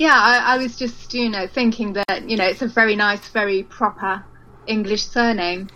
Yeah, 0.00 0.14
I, 0.14 0.54
I 0.54 0.58
was 0.58 0.76
just, 0.76 1.14
you 1.14 1.28
know, 1.28 1.46
thinking 1.46 1.92
that, 1.92 2.28
you 2.28 2.36
know, 2.36 2.44
it's 2.44 2.60
a 2.62 2.66
very 2.66 2.96
nice, 2.96 3.28
very 3.28 3.62
proper 3.62 4.24
English 4.66 5.04
surname. 5.06 5.68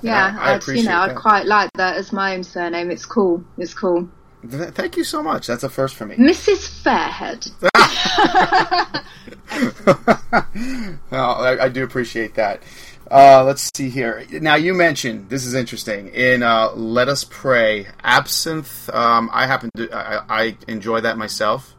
Yeah, 0.00 0.32
Yeah, 0.32 0.40
I 0.40 0.54
I'd, 0.54 0.66
you 0.68 0.76
know, 0.76 0.90
that. 0.90 1.10
I'd 1.10 1.16
quite 1.16 1.44
like 1.44 1.70
that 1.74 1.96
as 1.98 2.14
my 2.14 2.34
own 2.34 2.44
surname. 2.44 2.90
It's 2.90 3.04
cool. 3.04 3.44
It's 3.58 3.74
cool. 3.74 4.08
Thank 4.48 4.96
you 4.96 5.04
so 5.04 5.22
much. 5.22 5.46
That's 5.46 5.62
a 5.62 5.68
first 5.68 5.96
for 5.96 6.06
me. 6.06 6.16
Mrs. 6.16 6.82
Fairhead. 6.82 7.52
well, 11.10 11.44
I, 11.44 11.58
I 11.62 11.68
do 11.68 11.84
appreciate 11.84 12.34
that. 12.34 12.62
Uh, 13.10 13.42
let's 13.44 13.70
see 13.74 13.90
here. 13.90 14.24
Now, 14.30 14.54
you 14.54 14.72
mentioned 14.72 15.30
this 15.30 15.44
is 15.44 15.54
interesting 15.54 16.08
in 16.08 16.42
uh, 16.42 16.70
"Let 16.72 17.08
Us 17.08 17.24
Pray." 17.24 17.88
Absinthe. 18.04 18.88
Um, 18.94 19.28
I 19.32 19.46
happen 19.46 19.70
to. 19.76 19.90
I, 19.92 20.42
I 20.42 20.56
enjoy 20.68 21.00
that 21.00 21.18
myself. 21.18 21.74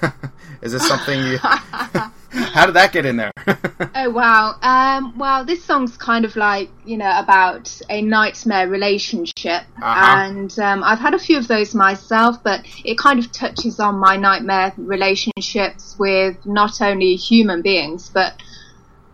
is 0.62 0.72
this 0.72 0.86
something 0.86 1.18
you? 1.18 1.38
How 2.54 2.66
did 2.66 2.74
that 2.76 2.92
get 2.92 3.06
in 3.06 3.16
there? 3.16 3.32
Oh 3.94 4.10
wow. 4.10 4.56
Um, 4.62 5.16
well, 5.18 5.44
this 5.44 5.62
song's 5.64 5.96
kind 5.98 6.24
of 6.24 6.34
like 6.34 6.70
you 6.84 6.96
know 6.96 7.18
about 7.18 7.78
a 7.90 8.00
nightmare 8.00 8.66
relationship, 8.68 9.62
Uh-huh. 9.82 10.16
and 10.16 10.58
um, 10.58 10.82
I've 10.82 10.98
had 10.98 11.14
a 11.14 11.18
few 11.18 11.36
of 11.36 11.46
those 11.46 11.74
myself. 11.74 12.42
But 12.42 12.64
it 12.84 12.96
kind 12.98 13.18
of 13.18 13.30
touches 13.32 13.78
on 13.80 13.96
my 13.98 14.16
nightmare 14.16 14.72
relationships 14.78 15.96
with 15.98 16.36
not 16.46 16.80
only 16.80 17.16
human 17.16 17.60
beings 17.62 18.10
but 18.12 18.34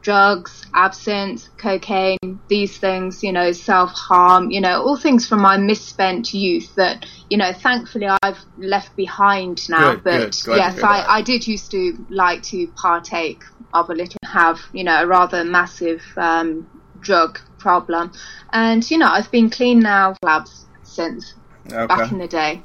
drugs, 0.08 0.64
absinthe, 0.72 1.50
cocaine, 1.58 2.40
these 2.48 2.78
things. 2.78 3.22
You 3.22 3.32
know, 3.32 3.52
self 3.52 3.90
harm. 3.92 4.50
You 4.50 4.62
know, 4.62 4.82
all 4.82 4.96
things 4.96 5.28
from 5.28 5.42
my 5.42 5.58
misspent 5.58 6.32
youth 6.32 6.74
that 6.76 7.04
you 7.28 7.36
know, 7.36 7.52
thankfully 7.52 8.08
I've 8.22 8.38
left 8.56 8.96
behind 8.96 9.68
now. 9.68 9.96
Good, 9.96 10.04
but 10.04 10.42
good. 10.44 10.56
Yes, 10.56 10.82
I. 10.82 11.04
I 11.18 11.22
did 11.22 11.46
used 11.46 11.70
to 11.72 12.06
like 12.08 12.42
to 12.44 12.68
partake 12.68 13.42
of 13.74 13.90
a 13.90 13.94
little, 13.94 14.18
have 14.24 14.60
you 14.72 14.84
know 14.84 15.02
a 15.02 15.06
rather 15.06 15.44
massive 15.44 16.02
um, 16.16 16.66
drug 17.00 17.38
problem, 17.58 18.12
and 18.50 18.90
you 18.90 18.96
know 18.96 19.08
I've 19.08 19.30
been 19.30 19.50
clean 19.50 19.80
now 19.80 20.16
labs 20.22 20.64
since 20.84 21.34
back 21.68 22.10
in 22.10 22.18
the 22.18 22.28
day. 22.28 22.62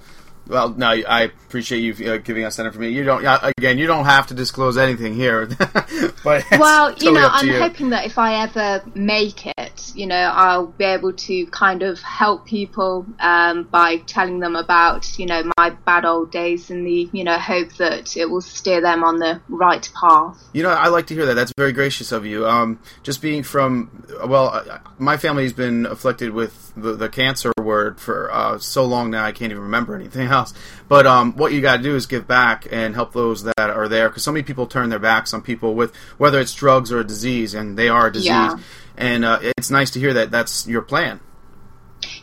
Well, 0.47 0.69
no, 0.69 0.87
I 0.87 1.21
appreciate 1.21 1.79
you 1.79 2.11
uh, 2.11 2.17
giving 2.17 2.43
us 2.43 2.57
that 2.57 2.65
information. 2.65 2.95
You 2.97 3.03
don't, 3.05 3.25
uh, 3.25 3.51
again, 3.57 3.77
you 3.77 3.87
don't 3.87 4.03
have 4.05 4.27
to 4.27 4.33
disclose 4.33 4.77
anything 4.77 5.13
here, 5.13 5.45
but 6.23 6.43
Well, 6.51 6.93
you 6.95 7.13
know, 7.13 7.29
I'm 7.31 7.47
you. 7.47 7.59
hoping 7.59 7.91
that 7.91 8.05
if 8.05 8.17
I 8.17 8.43
ever 8.43 8.83
make 8.93 9.47
it, 9.47 9.62
you 9.95 10.07
know, 10.07 10.15
I'll 10.15 10.67
be 10.67 10.85
able 10.85 11.13
to 11.13 11.45
kind 11.47 11.83
of 11.83 12.01
help 12.01 12.45
people 12.45 13.05
um, 13.19 13.63
by 13.63 13.97
telling 13.97 14.39
them 14.39 14.55
about, 14.55 15.17
you 15.17 15.25
know, 15.25 15.49
my 15.57 15.71
bad 15.71 16.05
old 16.05 16.31
days 16.31 16.69
and 16.69 16.85
the, 16.85 17.09
you 17.11 17.23
know, 17.23 17.37
hope 17.37 17.73
that 17.77 18.15
it 18.17 18.29
will 18.29 18.41
steer 18.41 18.81
them 18.81 19.03
on 19.03 19.19
the 19.19 19.41
right 19.49 19.89
path. 19.99 20.43
You 20.53 20.63
know, 20.63 20.69
I 20.69 20.87
like 20.87 21.07
to 21.07 21.13
hear 21.13 21.25
that. 21.25 21.35
That's 21.35 21.53
very 21.57 21.71
gracious 21.71 22.11
of 22.11 22.25
you. 22.25 22.47
Um, 22.47 22.79
just 23.03 23.21
being 23.21 23.43
from, 23.43 24.05
well, 24.25 24.81
my 24.97 25.17
family's 25.17 25.53
been 25.53 25.85
afflicted 25.85 26.31
with 26.33 26.73
the, 26.75 26.93
the 26.93 27.09
cancer 27.09 27.51
word 27.59 27.99
for 27.99 28.31
uh, 28.31 28.57
so 28.57 28.85
long 28.85 29.11
now, 29.11 29.25
I 29.25 29.31
can't 29.31 29.51
even 29.51 29.63
remember 29.63 29.95
anything 29.95 30.27
else. 30.31 30.53
But 30.87 31.07
um, 31.07 31.33
what 31.33 31.53
you 31.53 31.61
got 31.61 31.77
to 31.77 31.83
do 31.83 31.95
is 31.95 32.05
give 32.05 32.27
back 32.27 32.67
and 32.71 32.95
help 32.95 33.13
those 33.13 33.43
that 33.43 33.57
are 33.57 33.87
there, 33.87 34.09
because 34.09 34.23
so 34.23 34.31
many 34.31 34.43
people 34.43 34.67
turn 34.67 34.89
their 34.89 34.99
backs 34.99 35.33
on 35.33 35.41
people 35.41 35.75
with 35.75 35.95
whether 36.17 36.39
it's 36.39 36.53
drugs 36.53 36.91
or 36.91 36.99
a 36.99 37.03
disease, 37.03 37.53
and 37.53 37.77
they 37.77 37.89
are 37.89 38.07
a 38.07 38.11
disease. 38.11 38.27
Yeah. 38.29 38.57
And 38.97 39.25
uh, 39.25 39.39
it's 39.41 39.69
nice 39.71 39.91
to 39.91 39.99
hear 39.99 40.13
that 40.13 40.31
that's 40.31 40.67
your 40.67 40.81
plan. 40.81 41.19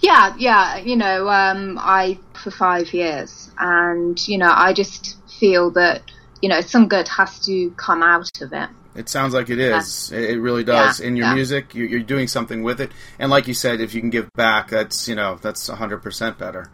Yeah, 0.00 0.34
yeah, 0.38 0.78
you 0.78 0.96
know, 0.96 1.28
um, 1.28 1.78
I 1.80 2.18
for 2.34 2.50
five 2.50 2.92
years, 2.92 3.50
and 3.58 4.16
you 4.28 4.38
know, 4.38 4.52
I 4.54 4.72
just 4.72 5.16
feel 5.38 5.70
that 5.72 6.02
you 6.40 6.48
know 6.48 6.60
some 6.60 6.88
good 6.88 7.08
has 7.08 7.40
to 7.46 7.70
come 7.72 8.02
out 8.02 8.40
of 8.40 8.52
it. 8.52 8.68
It 8.94 9.08
sounds 9.08 9.34
like 9.34 9.50
it 9.50 9.58
is. 9.58 10.10
It 10.12 10.30
it 10.30 10.40
really 10.40 10.64
does. 10.64 11.00
Yeah, 11.00 11.06
In 11.06 11.16
your 11.16 11.26
yeah. 11.28 11.34
music, 11.34 11.74
you're, 11.74 11.88
you're 11.88 12.00
doing 12.00 12.28
something 12.28 12.62
with 12.62 12.80
it, 12.80 12.92
and 13.18 13.30
like 13.30 13.46
you 13.46 13.54
said, 13.54 13.80
if 13.80 13.94
you 13.94 14.00
can 14.00 14.10
give 14.10 14.32
back, 14.34 14.70
that's 14.70 15.08
you 15.08 15.14
know 15.14 15.38
that's 15.40 15.68
hundred 15.68 16.02
percent 16.02 16.38
better. 16.38 16.70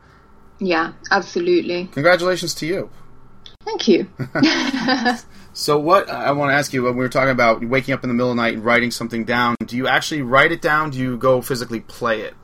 Yeah, 0.59 0.93
absolutely. 1.11 1.89
Congratulations 1.93 2.55
to 2.55 2.67
you. 2.67 2.91
Thank 3.65 3.89
you. 3.89 4.09
So, 5.59 5.79
what 5.79 6.11
I 6.11 6.33
want 6.33 6.51
to 6.51 6.55
ask 6.55 6.75
you 6.75 6.83
when 6.83 6.97
we 6.97 7.03
were 7.03 7.09
talking 7.09 7.31
about 7.31 7.65
waking 7.65 7.95
up 7.95 8.05
in 8.05 8.09
the 8.09 8.15
middle 8.15 8.31
of 8.31 8.37
the 8.37 8.43
night 8.43 8.53
and 8.53 8.63
writing 8.63 8.91
something 8.91 9.25
down, 9.25 9.57
do 9.65 9.75
you 9.75 9.89
actually 9.89 10.21
write 10.21 10.53
it 10.53 10.61
down? 10.61 10.91
Do 10.91 10.99
you 10.99 11.17
go 11.17 11.41
physically 11.41 11.81
play 11.81 12.21
it? 12.21 12.35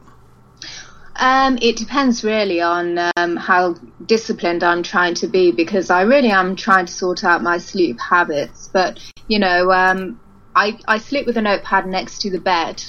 Um, 1.17 1.59
it 1.61 1.77
depends 1.77 2.25
really 2.25 2.63
on 2.63 2.99
um, 3.19 3.37
how 3.37 3.75
disciplined 4.07 4.65
I'm 4.65 4.83
trying 4.83 5.13
to 5.17 5.27
be 5.27 5.53
because 5.53 5.91
I 5.91 6.03
really 6.03 6.31
am 6.31 6.57
trying 6.57 6.87
to 6.87 6.93
sort 6.93 7.23
out 7.23 7.43
my 7.43 7.59
sleep 7.59 8.01
habits. 8.01 8.71
But 8.73 8.99
you 9.29 9.39
know, 9.39 9.71
um, 9.71 10.19
I 10.57 10.79
I 10.89 10.97
sleep 10.97 11.27
with 11.27 11.37
a 11.37 11.43
notepad 11.43 11.87
next 11.87 12.23
to 12.23 12.31
the 12.31 12.41
bed. 12.41 12.83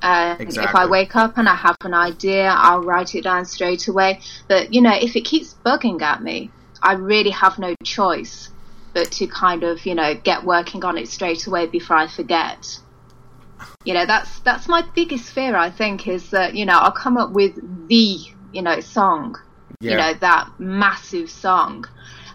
And 0.00 0.56
if 0.56 0.74
I 0.74 0.86
wake 0.86 1.16
up 1.16 1.36
and 1.36 1.46
I 1.46 1.54
have 1.54 1.76
an 1.82 1.92
idea, 1.92 2.48
I'll 2.48 2.80
write 2.80 3.14
it 3.14 3.24
down 3.24 3.44
straight 3.44 3.88
away. 3.88 4.20
But 4.48 4.72
you 4.72 4.80
know, 4.80 4.94
if 4.94 5.16
it 5.16 5.26
keeps 5.26 5.54
bugging 5.66 6.00
at 6.00 6.22
me, 6.22 6.50
I 6.82 6.94
really 6.94 7.30
have 7.30 7.58
no 7.58 7.74
choice 7.84 8.48
but 8.96 9.12
to 9.12 9.26
kind 9.26 9.62
of 9.62 9.84
you 9.84 9.94
know 9.94 10.14
get 10.14 10.42
working 10.42 10.82
on 10.82 10.96
it 10.96 11.06
straight 11.06 11.46
away 11.46 11.66
before 11.66 11.98
I 11.98 12.06
forget. 12.06 12.80
You 13.84 13.92
know 13.92 14.06
that's 14.06 14.40
that's 14.40 14.68
my 14.68 14.82
biggest 14.94 15.30
fear 15.30 15.54
i 15.54 15.70
think 15.70 16.08
is 16.08 16.30
that 16.30 16.54
you 16.54 16.64
know 16.66 16.76
i'll 16.76 16.98
come 17.04 17.16
up 17.16 17.30
with 17.30 17.54
the 17.88 18.18
you 18.52 18.62
know 18.62 18.80
song 18.80 19.36
you 19.80 19.96
know 19.96 20.14
that 20.14 20.50
massive 20.58 21.30
song. 21.30 21.84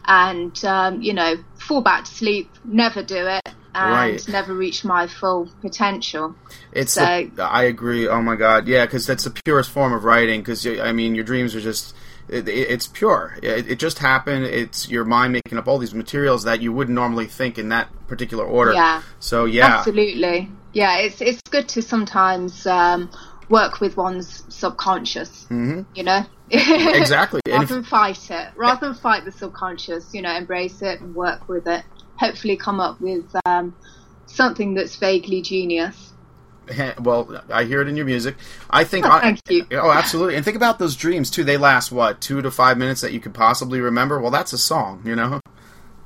And 0.06 0.64
um, 0.66 1.02
you 1.02 1.14
know 1.14 1.36
fall 1.56 1.82
back 1.82 2.06
to 2.06 2.12
sleep, 2.12 2.50
never 2.64 3.02
do 3.04 3.28
it, 3.28 3.48
and 3.74 3.92
Right. 3.94 4.28
never 4.28 4.54
reached 4.54 4.84
my 4.86 5.08
full 5.08 5.50
potential. 5.62 6.36
It's 6.72 6.94
So- 6.94 7.30
the- 7.36 7.44
I 7.44 7.64
agree. 7.64 8.08
Oh 8.08 8.22
my 8.22 8.36
god, 8.36 8.68
yeah, 8.68 8.86
because 8.86 9.06
that's 9.08 9.24
the 9.24 9.32
purest 9.46 9.70
form 9.72 9.94
of 9.94 10.04
writing. 10.04 10.42
Because 10.42 10.66
I 10.66 10.92
mean, 10.92 11.16
your 11.16 11.24
dreams 11.24 11.56
are 11.56 11.62
just 11.62 11.96
it, 12.30 12.48
it- 12.48 12.70
it's 12.70 12.88
pure. 12.88 13.38
It, 13.44 13.70
it 13.72 13.80
just 13.80 14.00
happened. 14.00 14.46
It's 14.46 14.88
your 14.90 15.04
mind 15.06 15.34
making 15.34 15.58
up 15.58 15.68
all 15.68 15.78
these 15.80 15.94
materials 15.94 16.44
that 16.44 16.62
you 16.62 16.72
wouldn't 16.72 16.96
normally 16.96 17.26
think 17.28 17.58
in 17.58 17.70
that 17.70 17.90
particular 18.08 18.46
order. 18.46 18.74
Yeah. 18.74 19.02
So 19.20 19.46
yeah, 19.46 19.78
Absolutely. 19.80 20.50
Yeah, 20.74 20.98
it's 21.00 21.20
it's 21.22 21.42
good 21.50 21.68
to 21.70 21.82
sometimes 21.82 22.66
um, 22.66 23.10
work 23.50 23.82
with 23.82 23.98
one's 23.98 24.44
subconscious. 24.50 25.46
Mm-hmm. 25.50 25.82
You 25.96 26.04
know. 26.04 26.26
exactly. 26.50 27.42
And 27.46 27.54
rather 27.54 27.64
if- 27.64 27.70
than 27.70 27.84
fight 27.84 28.32
it, 28.32 28.48
rather 28.56 28.88
than 28.88 28.96
fight 28.96 29.26
the 29.26 29.32
subconscious, 29.32 30.14
you 30.14 30.22
know, 30.22 30.32
embrace 30.34 30.82
it 30.82 31.02
and 31.02 31.14
work 31.16 31.50
with 31.50 31.68
it. 31.68 31.84
Hopefully, 32.22 32.56
come 32.56 32.80
up 32.80 33.02
with 33.02 33.26
um, 33.46 33.76
something 34.28 34.76
that's 34.76 34.96
vaguely 34.96 35.42
genius. 35.42 36.14
well, 37.00 37.44
I 37.52 37.64
hear 37.64 37.82
it 37.82 37.88
in 37.88 37.98
your 37.98 38.06
music. 38.06 38.36
I 38.70 38.84
think. 38.84 39.08
Oh, 39.08 39.20
thank 39.20 39.40
you. 39.50 39.66
Oh, 39.72 39.90
absolutely. 39.90 40.36
And 40.36 40.46
think 40.46 40.56
about 40.56 40.78
those 40.78 40.96
dreams 40.96 41.32
too. 41.32 41.44
They 41.44 41.58
last 41.58 41.92
what 41.92 42.22
two 42.22 42.40
to 42.44 42.52
five 42.52 42.78
minutes 42.78 43.02
that 43.02 43.12
you 43.12 43.20
could 43.20 43.34
possibly 43.34 43.82
remember. 43.82 44.20
Well, 44.20 44.30
that's 44.30 44.54
a 44.54 44.60
song, 44.60 45.02
you 45.04 45.16
know. 45.16 45.42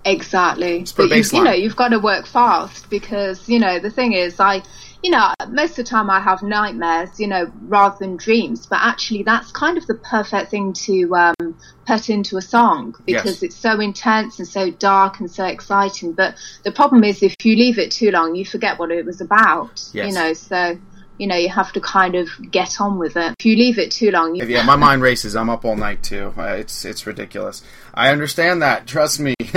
Exactly. 0.05 0.85
But 0.95 1.09
you, 1.09 1.23
you 1.33 1.43
know, 1.43 1.51
you've 1.51 1.75
got 1.75 1.89
to 1.89 1.99
work 1.99 2.27
fast 2.27 2.89
because 2.89 3.49
you 3.49 3.59
know 3.59 3.77
the 3.79 3.91
thing 3.91 4.13
is, 4.13 4.39
I, 4.39 4.63
you 5.05 5.11
know, 5.11 5.31
most 5.49 5.71
of 5.71 5.75
the 5.75 5.83
time 5.83 6.09
I 6.09 6.19
have 6.19 6.41
nightmares, 6.41 7.19
you 7.19 7.27
know, 7.27 7.51
rather 7.67 7.95
than 7.99 8.17
dreams. 8.17 8.65
But 8.65 8.79
actually, 8.81 9.21
that's 9.21 9.51
kind 9.51 9.77
of 9.77 9.85
the 9.85 9.93
perfect 9.93 10.49
thing 10.49 10.73
to 10.73 11.15
um, 11.15 11.59
put 11.85 12.09
into 12.09 12.37
a 12.37 12.41
song 12.41 12.95
because 13.05 13.43
Yes. 13.43 13.43
it's 13.43 13.55
so 13.55 13.79
intense 13.79 14.39
and 14.39 14.47
so 14.47 14.71
dark 14.71 15.19
and 15.19 15.29
so 15.29 15.45
exciting. 15.45 16.13
But 16.13 16.37
the 16.63 16.71
problem 16.71 17.03
is, 17.03 17.21
if 17.21 17.35
you 17.43 17.55
leave 17.55 17.77
it 17.77 17.91
too 17.91 18.09
long, 18.09 18.33
you 18.33 18.45
forget 18.45 18.79
what 18.79 18.89
it 18.89 19.05
was 19.05 19.21
about. 19.21 19.83
Yes. 19.93 20.07
You 20.07 20.13
know, 20.15 20.33
so. 20.33 20.79
You 21.17 21.27
know, 21.27 21.37
you 21.37 21.47
have 21.47 21.71
to 21.71 21.79
kind 21.79 22.13
of 22.15 22.27
get 22.51 22.81
on 22.81 22.99
with 22.99 23.15
it. 23.15 23.35
If 23.39 23.45
you 23.45 23.55
leave 23.55 23.79
it 23.79 23.89
too 23.89 24.11
long, 24.11 24.35
you 24.35 24.45
Yeah, 24.45 24.63
my 24.65 24.75
mind 24.75 25.01
races. 25.01 25.33
I'm 25.33 25.49
up 25.49 25.63
all 25.63 25.77
night 25.77 26.03
too. 26.03 26.33
Uh, 26.37 26.57
it's 26.59 26.83
it's 26.83 27.07
ridiculous. 27.07 27.63
I 27.93 28.11
understand 28.11 28.61
that. 28.61 28.85
Trust 28.85 29.21
me. 29.21 29.33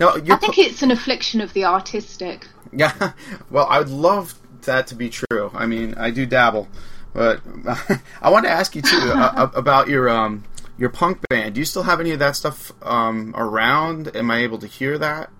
no, 0.00 0.08
I 0.10 0.36
think 0.36 0.58
it's 0.58 0.82
an 0.82 0.90
affliction 0.90 1.40
of 1.40 1.52
the 1.52 1.64
artistic. 1.64 2.48
Yeah. 2.72 3.12
Well, 3.50 3.68
I 3.70 3.78
would 3.78 3.88
love 3.88 4.34
that 4.66 4.88
to 4.88 4.94
be 4.94 5.10
true. 5.10 5.50
I 5.54 5.66
mean, 5.66 5.94
I 5.94 6.10
do 6.10 6.26
dabble, 6.26 6.68
but 7.12 7.40
I 8.22 8.30
want 8.30 8.44
to 8.44 8.50
ask 8.50 8.76
you 8.76 8.82
too 8.82 9.12
uh, 9.14 9.50
about 9.54 9.88
your 9.88 10.08
um 10.08 10.44
your 10.78 10.90
punk 10.90 11.26
band. 11.28 11.54
Do 11.54 11.60
you 11.60 11.64
still 11.64 11.84
have 11.84 12.00
any 12.00 12.12
of 12.12 12.18
that 12.18 12.36
stuff 12.36 12.72
um 12.82 13.34
around? 13.36 14.14
Am 14.14 14.30
I 14.30 14.38
able 14.38 14.58
to 14.58 14.66
hear 14.66 14.98
that? 14.98 15.30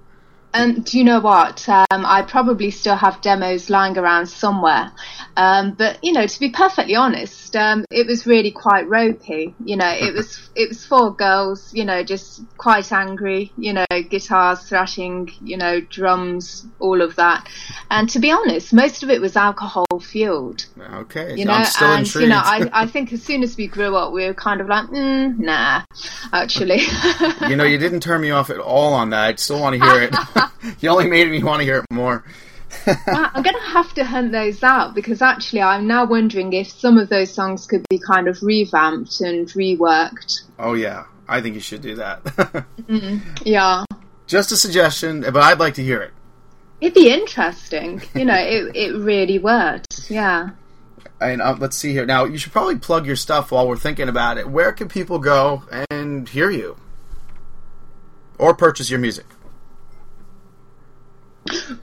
Um, 0.56 0.80
do 0.82 0.98
you 0.98 1.04
know 1.04 1.20
what? 1.20 1.68
Um, 1.68 1.84
I 1.90 2.22
probably 2.22 2.70
still 2.70 2.96
have 2.96 3.20
demos 3.20 3.68
lying 3.68 3.98
around 3.98 4.26
somewhere. 4.26 4.90
Um, 5.36 5.72
but 5.72 6.02
you 6.02 6.12
know, 6.12 6.26
to 6.26 6.40
be 6.40 6.50
perfectly 6.50 6.94
honest, 6.94 7.54
um, 7.56 7.84
it 7.90 8.06
was 8.06 8.26
really 8.26 8.50
quite 8.50 8.88
ropey. 8.88 9.54
You 9.64 9.76
know, 9.76 9.90
it 9.90 10.14
was 10.14 10.48
it 10.54 10.68
was 10.68 10.84
four 10.84 11.14
girls. 11.14 11.74
You 11.74 11.84
know, 11.84 12.02
just 12.02 12.42
quite 12.56 12.90
angry. 12.90 13.52
You 13.58 13.74
know, 13.74 13.84
guitars 14.08 14.62
thrashing. 14.62 15.30
You 15.42 15.56
know, 15.56 15.80
drums, 15.80 16.66
all 16.78 17.02
of 17.02 17.16
that. 17.16 17.48
And 17.90 18.08
to 18.10 18.18
be 18.18 18.30
honest, 18.30 18.72
most 18.72 19.02
of 19.02 19.10
it 19.10 19.20
was 19.20 19.36
alcohol 19.36 19.86
fueled. 20.00 20.66
Okay, 20.94 21.36
You 21.36 21.44
know, 21.44 21.64
and 21.80 22.00
intrigued. 22.00 22.22
you 22.22 22.28
know, 22.28 22.40
I, 22.42 22.68
I 22.72 22.86
think 22.86 23.12
as 23.12 23.22
soon 23.22 23.42
as 23.42 23.56
we 23.56 23.66
grew 23.66 23.94
up, 23.96 24.12
we 24.12 24.24
were 24.24 24.34
kind 24.34 24.60
of 24.60 24.68
like, 24.68 24.86
mm, 24.86 25.38
nah, 25.38 25.82
actually. 26.32 26.80
you 27.48 27.56
know, 27.56 27.64
you 27.64 27.78
didn't 27.78 28.00
turn 28.00 28.20
me 28.20 28.30
off 28.30 28.50
at 28.50 28.58
all 28.58 28.94
on 28.94 29.10
that. 29.10 29.20
I 29.20 29.34
still 29.36 29.60
want 29.60 29.80
to 29.80 29.84
hear 29.84 30.02
it. 30.02 30.14
you 30.80 30.88
only 30.88 31.08
made 31.08 31.30
me 31.30 31.42
want 31.42 31.60
to 31.60 31.64
hear 31.64 31.78
it 31.78 31.86
more. 31.90 32.24
I'm 32.86 33.42
going 33.42 33.56
to 33.56 33.68
have 33.68 33.94
to 33.94 34.04
hunt 34.04 34.32
those 34.32 34.62
out 34.62 34.94
because 34.94 35.22
actually 35.22 35.62
I'm 35.62 35.86
now 35.86 36.04
wondering 36.04 36.52
if 36.52 36.68
some 36.68 36.98
of 36.98 37.08
those 37.08 37.32
songs 37.32 37.66
could 37.66 37.84
be 37.88 37.98
kind 37.98 38.28
of 38.28 38.42
revamped 38.42 39.20
and 39.20 39.46
reworked. 39.48 40.42
Oh 40.58 40.74
yeah, 40.74 41.04
I 41.28 41.40
think 41.40 41.54
you 41.54 41.60
should 41.60 41.82
do 41.82 41.96
that. 41.96 42.66
Yeah. 43.44 43.84
Just 44.26 44.52
a 44.52 44.56
suggestion, 44.56 45.20
but 45.20 45.36
I'd 45.36 45.58
like 45.58 45.74
to 45.74 45.82
hear 45.82 46.02
it. 46.02 46.12
It'd 46.80 46.94
be 46.94 47.12
interesting. 47.12 48.02
You 48.14 48.24
know, 48.24 48.36
it, 48.36 48.76
it 48.76 48.96
really 48.96 49.38
would. 49.38 49.84
Yeah. 50.08 50.50
And 51.20 51.40
uh, 51.40 51.56
let's 51.58 51.76
see 51.76 51.92
here. 51.92 52.04
Now, 52.06 52.24
you 52.24 52.38
should 52.38 52.52
probably 52.52 52.76
plug 52.76 53.06
your 53.06 53.16
stuff 53.16 53.50
while 53.50 53.66
we're 53.66 53.76
thinking 53.76 54.08
about 54.08 54.36
it. 54.36 54.48
Where 54.48 54.72
can 54.72 54.88
people 54.88 55.18
go 55.18 55.62
and 55.90 56.28
hear 56.28 56.50
you? 56.50 56.76
Or 58.38 58.54
purchase 58.54 58.90
your 58.90 59.00
music? 59.00 59.26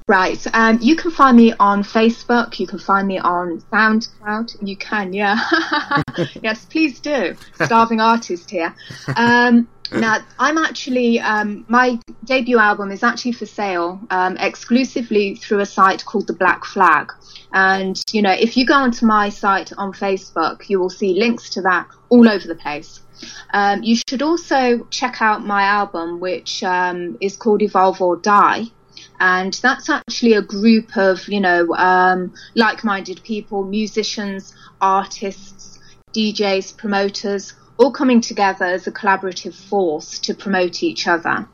Right. 0.07 0.45
Um, 0.53 0.79
you 0.81 0.95
can 0.95 1.11
find 1.11 1.37
me 1.37 1.53
on 1.59 1.83
Facebook. 1.83 2.59
You 2.59 2.67
can 2.67 2.79
find 2.79 3.07
me 3.07 3.19
on 3.19 3.61
SoundCloud. 3.71 4.67
You 4.67 4.75
can, 4.75 5.13
yeah. 5.13 5.39
yes, 6.41 6.65
please 6.65 6.99
do. 6.99 7.35
Starving 7.55 8.01
artist 8.01 8.49
here. 8.49 8.75
Um, 9.15 9.67
now, 9.91 10.19
I'm 10.39 10.57
actually, 10.57 11.19
um, 11.19 11.65
my 11.67 11.99
debut 12.25 12.57
album 12.57 12.91
is 12.91 13.03
actually 13.03 13.33
for 13.33 13.45
sale 13.45 13.99
um, 14.09 14.37
exclusively 14.37 15.35
through 15.35 15.59
a 15.59 15.65
site 15.65 16.03
called 16.05 16.27
The 16.27 16.33
Black 16.33 16.65
Flag. 16.65 17.11
And, 17.53 18.01
you 18.11 18.21
know, 18.21 18.31
if 18.31 18.57
you 18.57 18.65
go 18.65 18.73
onto 18.73 19.05
my 19.05 19.29
site 19.29 19.71
on 19.77 19.93
Facebook, 19.93 20.67
you 20.69 20.79
will 20.79 20.89
see 20.89 21.19
links 21.19 21.49
to 21.51 21.61
that 21.61 21.87
all 22.09 22.27
over 22.27 22.47
the 22.47 22.55
place. 22.55 23.01
Um, 23.53 23.83
you 23.83 23.97
should 24.09 24.21
also 24.21 24.85
check 24.89 25.21
out 25.21 25.45
my 25.45 25.63
album, 25.63 26.19
which 26.19 26.63
um, 26.63 27.17
is 27.21 27.37
called 27.37 27.61
Evolve 27.61 28.01
or 28.01 28.17
Die 28.17 28.71
and 29.19 29.53
that's 29.61 29.89
actually 29.89 30.33
a 30.33 30.41
group 30.41 30.95
of 30.97 31.27
you 31.27 31.39
know 31.39 31.73
um, 31.75 32.33
like-minded 32.55 33.21
people 33.23 33.63
musicians 33.63 34.53
artists 34.81 35.79
djs 36.13 36.75
promoters 36.75 37.53
all 37.77 37.91
coming 37.91 38.21
together 38.21 38.65
as 38.65 38.87
a 38.87 38.91
collaborative 38.91 39.53
force 39.53 40.19
to 40.19 40.33
promote 40.33 40.83
each 40.83 41.07
other. 41.07 41.47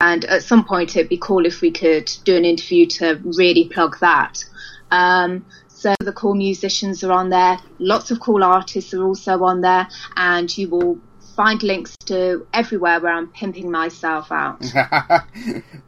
And 0.00 0.24
at 0.24 0.42
some 0.42 0.64
point 0.64 0.96
it'd 0.96 1.08
be 1.08 1.18
cool 1.18 1.46
if 1.46 1.60
we 1.60 1.70
could 1.70 2.10
do 2.24 2.36
an 2.36 2.44
interview 2.44 2.86
to 2.86 3.20
really 3.24 3.68
plug 3.68 3.98
that. 4.00 4.44
Um, 4.90 5.44
so 5.68 5.94
the 6.00 6.12
cool 6.12 6.34
musicians 6.34 7.04
are 7.04 7.12
on 7.12 7.28
there. 7.30 7.58
Lots 7.78 8.10
of 8.10 8.20
cool 8.20 8.42
artists 8.42 8.94
are 8.94 9.04
also 9.04 9.44
on 9.44 9.60
there. 9.60 9.88
And 10.16 10.56
you 10.56 10.68
will 10.68 10.98
find 11.36 11.62
links 11.62 11.96
to 11.98 12.46
everywhere 12.54 12.98
where 13.00 13.12
i'm 13.12 13.28
pimping 13.28 13.70
myself 13.70 14.32
out 14.32 14.60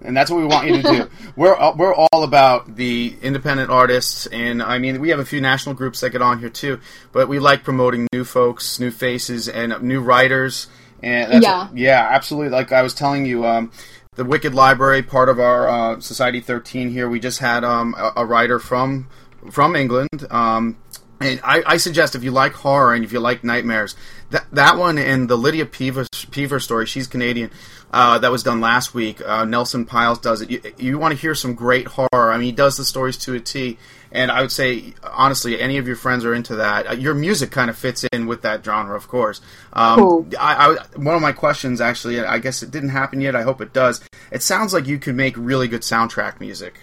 and 0.03 0.17
that's 0.17 0.31
what 0.31 0.39
we 0.41 0.47
want 0.47 0.69
you 0.69 0.83
to 0.83 0.83
do. 0.83 1.11
we're 1.37 1.55
uh, 1.55 1.75
we're 1.75 1.95
all 1.95 2.23
about 2.23 2.77
the 2.77 3.17
independent 3.23 3.71
artists, 3.71 4.27
and 4.27 4.63
I 4.63 4.79
mean 4.79 5.01
we 5.01 5.09
have 5.11 5.19
a 5.19 5.25
few 5.25 5.41
national 5.41 5.75
groups 5.75 6.01
that 6.01 6.11
get 6.11 6.23
on 6.23 6.39
here 6.39 6.51
too. 6.51 6.81
But 7.13 7.29
we 7.29 7.39
like 7.39 7.65
promoting 7.65 8.07
new 8.13 8.25
folks, 8.25 8.79
new 8.79 8.91
faces, 8.91 9.49
and 9.49 9.81
new 9.83 10.01
writers. 10.01 10.69
And 11.03 11.33
that's 11.33 11.45
Yeah. 11.45 11.69
yeah, 11.75 12.09
absolutely. 12.11 12.51
Like 12.51 12.73
I 12.73 12.83
was 12.83 12.95
telling 12.95 13.27
you, 13.27 13.45
um, 13.47 13.71
the 14.17 14.25
Wicked 14.25 14.55
Library, 14.55 15.03
part 15.03 15.29
of 15.29 15.39
our 15.39 15.69
uh, 15.69 16.01
Society 16.01 16.41
13 16.41 16.91
here, 16.91 17.09
we 17.09 17.21
just 17.21 17.39
had 17.39 17.65
um, 17.65 17.95
a, 17.97 18.13
a 18.17 18.27
writer 18.27 18.59
from 18.59 19.09
from 19.51 19.77
England. 19.77 20.27
Um, 20.31 20.77
and 21.21 21.41
I, 21.43 21.63
I 21.67 21.77
suggest 21.79 22.15
if 22.15 22.23
you 22.23 22.31
like 22.31 22.53
horror 22.53 22.95
and 22.95 23.05
if 23.05 23.13
you 23.13 23.21
like 23.21 23.43
nightmares, 23.43 23.97
that 24.31 24.47
that 24.53 24.77
one 24.77 24.99
and 24.99 25.29
the 25.29 25.37
Lydia 25.37 25.67
Peaver, 25.67 26.07
Peaver 26.31 26.61
story, 26.61 26.87
she's 26.87 27.07
Canadian, 27.07 27.51
uh, 27.93 28.19
that 28.19 28.31
was 28.31 28.43
done 28.43 28.61
last 28.61 28.95
week. 28.95 29.21
Uh, 29.25 29.45
Nelson 29.45 29.85
Pyles 29.85 30.19
does 30.19 30.43
it. 30.43 30.51
You, 30.51 30.61
you 30.79 30.99
want 30.99 31.15
to 31.15 31.21
hear 31.21 31.35
some 31.35 31.55
great 31.55 31.87
horror. 31.87 32.33
I 32.33 32.37
mean, 32.37 32.47
he 32.47 32.53
does 32.53 32.77
the 32.77 32.85
stories 32.85 33.17
to 33.19 33.35
a 33.35 33.41
T. 33.41 33.79
And 34.11 34.31
I 34.31 34.41
would 34.41 34.53
say, 34.53 34.95
honestly, 35.03 35.61
any 35.61 35.77
of 35.77 35.87
your 35.87 35.97
friends 35.97 36.25
are 36.25 36.33
into 36.33 36.57
that. 36.57 36.87
Uh, 36.87 36.93
your 36.95 37.15
music 37.15 37.51
kind 37.51 37.69
of 37.69 37.77
fits 37.77 38.05
in 38.05 38.27
with 38.27 38.41
that 38.43 38.65
genre, 38.65 38.97
of 38.97 39.07
course. 39.07 39.43
Um, 39.75 39.99
Cool. 39.99 40.29
I, 40.41 40.55
I, 40.55 40.99
one 40.99 41.15
of 41.15 41.21
my 41.21 41.33
questions, 41.33 41.81
actually, 41.81 42.21
I 42.21 42.39
guess 42.39 42.63
it 42.63 42.71
didn't 42.71 42.89
happen 42.91 43.21
yet. 43.21 43.37
I 43.37 43.43
hope 43.43 43.61
it 43.61 43.75
does. 43.75 44.01
It 44.33 44.43
sounds 44.43 44.73
like 44.73 44.87
you 44.87 44.99
could 44.99 45.15
make 45.15 45.35
really 45.37 45.69
good 45.69 45.83
soundtrack 45.83 46.41
music. 46.41 46.81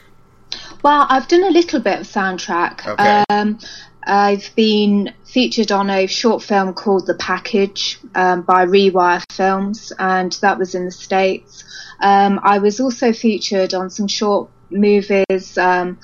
Well, 0.84 1.08
I've 1.10 1.28
done 1.28 1.44
a 1.44 1.50
little 1.50 1.80
bit 1.80 2.02
of 2.02 2.08
soundtrack. 2.08 2.86
Okay. 2.86 3.24
Um, 3.30 3.58
I've 4.06 4.52
been 4.56 5.14
featured 5.26 5.72
on 5.72 5.90
a 5.90 6.06
short 6.06 6.44
film 6.44 6.74
called 6.74 7.08
The 7.08 7.16
Package 7.16 8.00
um, 8.14 8.44
by 8.44 8.66
Rewire 8.66 9.24
Films, 9.32 9.92
and 9.98 10.32
that 10.42 10.60
was 10.60 10.76
in 10.76 10.86
the 10.86 10.92
States. 10.92 11.64
Um, 12.02 12.40
I 12.44 12.60
was 12.60 12.80
also 12.80 13.14
featured 13.14 13.74
on 13.74 13.90
some 13.90 14.08
short 14.08 14.50
movies 14.70 15.58
um, 15.58 16.00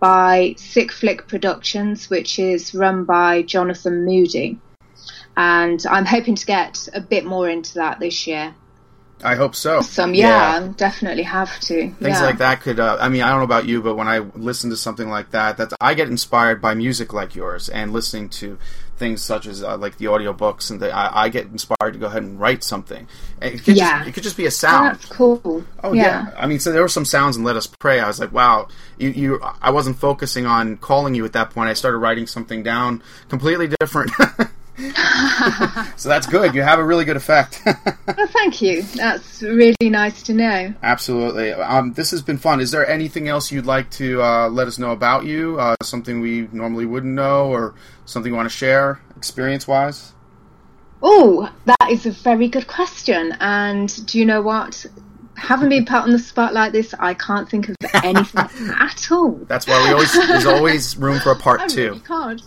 by 0.00 0.54
Sick 0.58 0.92
Flick 0.92 1.28
Productions, 1.28 2.10
which 2.10 2.38
is 2.38 2.74
run 2.74 3.04
by 3.04 3.42
Jonathan 3.42 4.04
Moody. 4.04 4.58
And 5.36 5.82
I'm 5.88 6.06
hoping 6.06 6.34
to 6.34 6.46
get 6.46 6.88
a 6.94 7.00
bit 7.00 7.24
more 7.24 7.48
into 7.48 7.74
that 7.74 8.00
this 8.00 8.26
year. 8.26 8.54
I 9.24 9.34
hope 9.34 9.54
so. 9.54 9.80
Some, 9.80 10.14
yeah, 10.14 10.72
definitely 10.76 11.22
have 11.22 11.58
to. 11.60 11.90
things 11.90 11.96
yeah. 12.00 12.22
like 12.22 12.38
that 12.38 12.60
could 12.60 12.78
uh, 12.78 12.98
i 13.00 13.08
mean 13.08 13.22
i 13.22 13.30
don't 13.30 13.38
know 13.38 13.44
about 13.44 13.66
you 13.66 13.80
but 13.82 13.94
when 13.96 14.06
i 14.08 14.18
listen 14.18 14.68
to 14.70 14.76
something 14.76 15.08
like 15.08 15.30
that 15.30 15.56
that's 15.56 15.72
i 15.80 15.94
get 15.94 16.08
inspired 16.08 16.60
by 16.60 16.74
music 16.74 17.12
like 17.14 17.34
yours 17.34 17.68
and 17.70 17.92
listening 17.94 18.28
to 18.28 18.58
things 18.98 19.22
such 19.22 19.46
as 19.46 19.62
uh, 19.62 19.76
like 19.76 19.98
the 19.98 20.06
audiobooks, 20.06 20.70
and 20.70 20.80
the, 20.80 20.90
I, 20.90 21.24
I 21.24 21.28
get 21.28 21.46
inspired 21.48 21.92
to 21.92 21.98
go 21.98 22.06
ahead 22.06 22.22
and 22.22 22.40
write 22.40 22.64
something. 22.64 23.06
And 23.42 23.54
It 23.54 23.62
could 23.62 23.76
Yeah. 23.76 23.98
just, 23.98 24.08
it 24.08 24.12
could 24.12 24.22
just 24.22 24.36
be 24.38 24.44
a 24.44 24.46
Oh, 24.46 24.50
sound. 24.50 24.94
that's 24.94 25.04
cool. 25.04 25.64
Oh 25.84 25.92
yeah. 25.92 26.30
I 26.36 26.46
mean, 26.46 26.60
so 26.60 26.72
there 26.72 26.80
were 26.80 26.88
some 26.88 27.04
sounds 27.04 27.36
in 27.36 27.44
"Let 27.44 27.56
Us 27.56 27.66
Pray." 27.66 28.00
I 28.00 28.06
was 28.06 28.18
like, 28.18 28.32
"Wow, 28.32 28.68
you, 28.98 29.10
you." 29.10 29.40
I 29.60 29.70
wasn't 29.70 29.98
focusing 29.98 30.46
on 30.46 30.78
calling 30.78 31.14
you 31.14 31.26
at 31.26 31.34
that 31.34 31.50
point. 31.50 31.68
I 31.68 31.74
started 31.74 31.98
writing 31.98 32.26
something 32.26 32.62
down 32.62 33.02
completely 33.28 33.68
different. 33.80 34.12
so 35.96 36.08
that's 36.08 36.26
good. 36.26 36.54
You 36.54 36.62
have 36.62 36.78
a 36.78 36.84
really 36.84 37.04
good 37.04 37.16
effect. 37.16 37.62
Well, 38.16 38.26
thank 38.28 38.62
you. 38.62 38.82
That's 38.82 39.42
really 39.42 39.74
nice 39.82 40.22
to 40.22 40.32
know. 40.32 40.72
Absolutely. 40.82 41.52
Um, 41.52 41.92
this 41.92 42.12
has 42.12 42.22
been 42.22 42.38
fun. 42.38 42.60
Is 42.60 42.70
there 42.70 42.88
anything 42.88 43.28
else 43.28 43.52
you'd 43.52 43.66
like 43.66 43.90
to 43.92 44.22
uh, 44.22 44.48
let 44.48 44.66
us 44.68 44.78
know 44.78 44.92
about 44.92 45.26
you? 45.26 45.60
Uh, 45.60 45.74
something 45.82 46.20
we 46.20 46.48
normally 46.50 46.86
wouldn't 46.86 47.12
know, 47.12 47.46
or 47.50 47.74
something 48.06 48.32
you 48.32 48.36
want 48.36 48.48
to 48.48 48.56
share 48.56 49.00
experience-wise? 49.16 50.14
Oh, 51.02 51.52
that 51.66 51.90
is 51.90 52.06
a 52.06 52.10
very 52.10 52.48
good 52.48 52.68
question. 52.68 53.36
And 53.38 54.06
do 54.06 54.18
you 54.18 54.24
know 54.24 54.40
what? 54.40 54.86
Having 55.36 55.68
been 55.68 55.84
put 55.84 55.96
on 55.96 56.10
the 56.12 56.18
spot 56.18 56.54
like 56.54 56.72
this, 56.72 56.94
I 56.98 57.12
can't 57.14 57.48
think 57.48 57.68
of 57.68 57.76
anything 58.02 58.40
at 58.78 59.10
all. 59.12 59.32
That's 59.46 59.66
why 59.66 59.84
we 59.86 59.92
always 59.92 60.12
there's 60.12 60.46
always 60.56 60.96
room 60.96 61.20
for 61.20 61.30
a 61.32 61.36
part 61.36 61.60
I 61.60 61.66
two. 61.68 61.88
really 61.88 62.00
can't. 62.00 62.42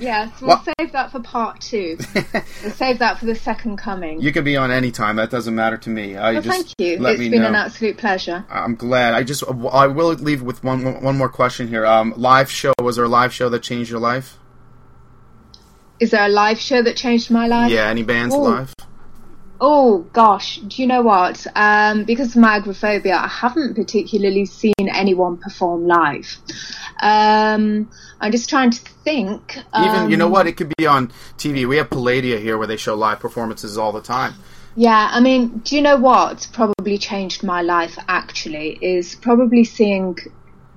yes, 0.00 0.40
we'll 0.40 0.48
Well- 0.48 0.64
save 0.78 0.92
that 0.92 1.12
for 1.12 1.20
part 1.20 1.60
two. 1.60 1.96
we'll 2.14 2.72
save 2.72 2.98
that 2.98 3.18
for 3.18 3.26
the 3.26 3.34
second 3.34 3.76
coming. 3.76 4.20
You 4.20 4.32
can 4.32 4.42
be 4.44 4.56
on 4.56 4.70
any 4.70 4.90
time. 4.90 5.16
That 5.16 5.30
doesn't 5.30 5.54
matter 5.54 5.76
to 5.78 5.90
me. 5.90 6.16
I 6.16 6.32
well, 6.32 6.42
just 6.42 6.56
thank 6.56 6.66
you. 6.78 7.06
It's 7.06 7.18
been 7.20 7.40
know. 7.42 7.48
an 7.48 7.54
absolute 7.54 7.98
pleasure. 7.98 8.44
I'm 8.50 8.74
glad. 8.74 9.14
I 9.14 9.22
just 9.22 9.44
I 9.72 9.86
will 9.86 10.08
leave 10.14 10.42
with 10.42 10.62
one 10.64 11.02
one 11.02 11.16
more 11.16 11.28
question 11.28 11.68
here. 11.68 11.86
Um, 11.86 12.14
live 12.16 12.50
show 12.50 12.72
was 12.82 12.96
there 12.96 13.04
a 13.04 13.08
live 13.08 13.32
show 13.32 13.48
that 13.48 13.62
changed 13.62 13.90
your 13.90 14.00
life? 14.00 14.38
Is 16.00 16.10
there 16.10 16.24
a 16.26 16.28
live 16.28 16.58
show 16.58 16.82
that 16.82 16.96
changed 16.96 17.30
my 17.30 17.46
life? 17.46 17.70
Yeah, 17.70 17.86
any 17.86 18.02
bands 18.02 18.34
Oh. 18.34 18.40
live? 18.40 18.74
Oh 19.60 20.06
gosh, 20.12 20.56
do 20.56 20.82
you 20.82 20.88
know 20.88 21.02
what? 21.02 21.46
Um, 21.54 22.04
because 22.04 22.34
of 22.34 22.42
my 22.42 22.56
agoraphobia, 22.56 23.16
I 23.16 23.28
haven't 23.28 23.74
particularly 23.74 24.46
seen 24.46 24.74
anyone 24.92 25.36
perform 25.36 25.86
live. 25.86 26.36
Um, 27.00 27.90
I'm 28.20 28.32
just 28.32 28.48
trying 28.50 28.70
to 28.70 28.80
think. 29.04 29.58
Even 29.78 30.10
you 30.10 30.16
know 30.16 30.26
um, 30.26 30.32
what? 30.32 30.46
It 30.46 30.56
could 30.56 30.72
be 30.76 30.86
on 30.86 31.08
TV. 31.38 31.68
We 31.68 31.76
have 31.76 31.90
Palladia 31.90 32.40
here 32.40 32.58
where 32.58 32.66
they 32.66 32.76
show 32.76 32.94
live 32.94 33.20
performances 33.20 33.78
all 33.78 33.92
the 33.92 34.02
time. 34.02 34.34
Yeah, 34.76 35.08
I 35.12 35.20
mean, 35.20 35.58
do 35.58 35.76
you 35.76 35.82
know 35.82 35.96
what 35.96 36.48
probably 36.52 36.98
changed 36.98 37.44
my 37.44 37.62
life 37.62 37.96
actually 38.08 38.78
is 38.82 39.14
probably 39.14 39.62
seeing 39.62 40.18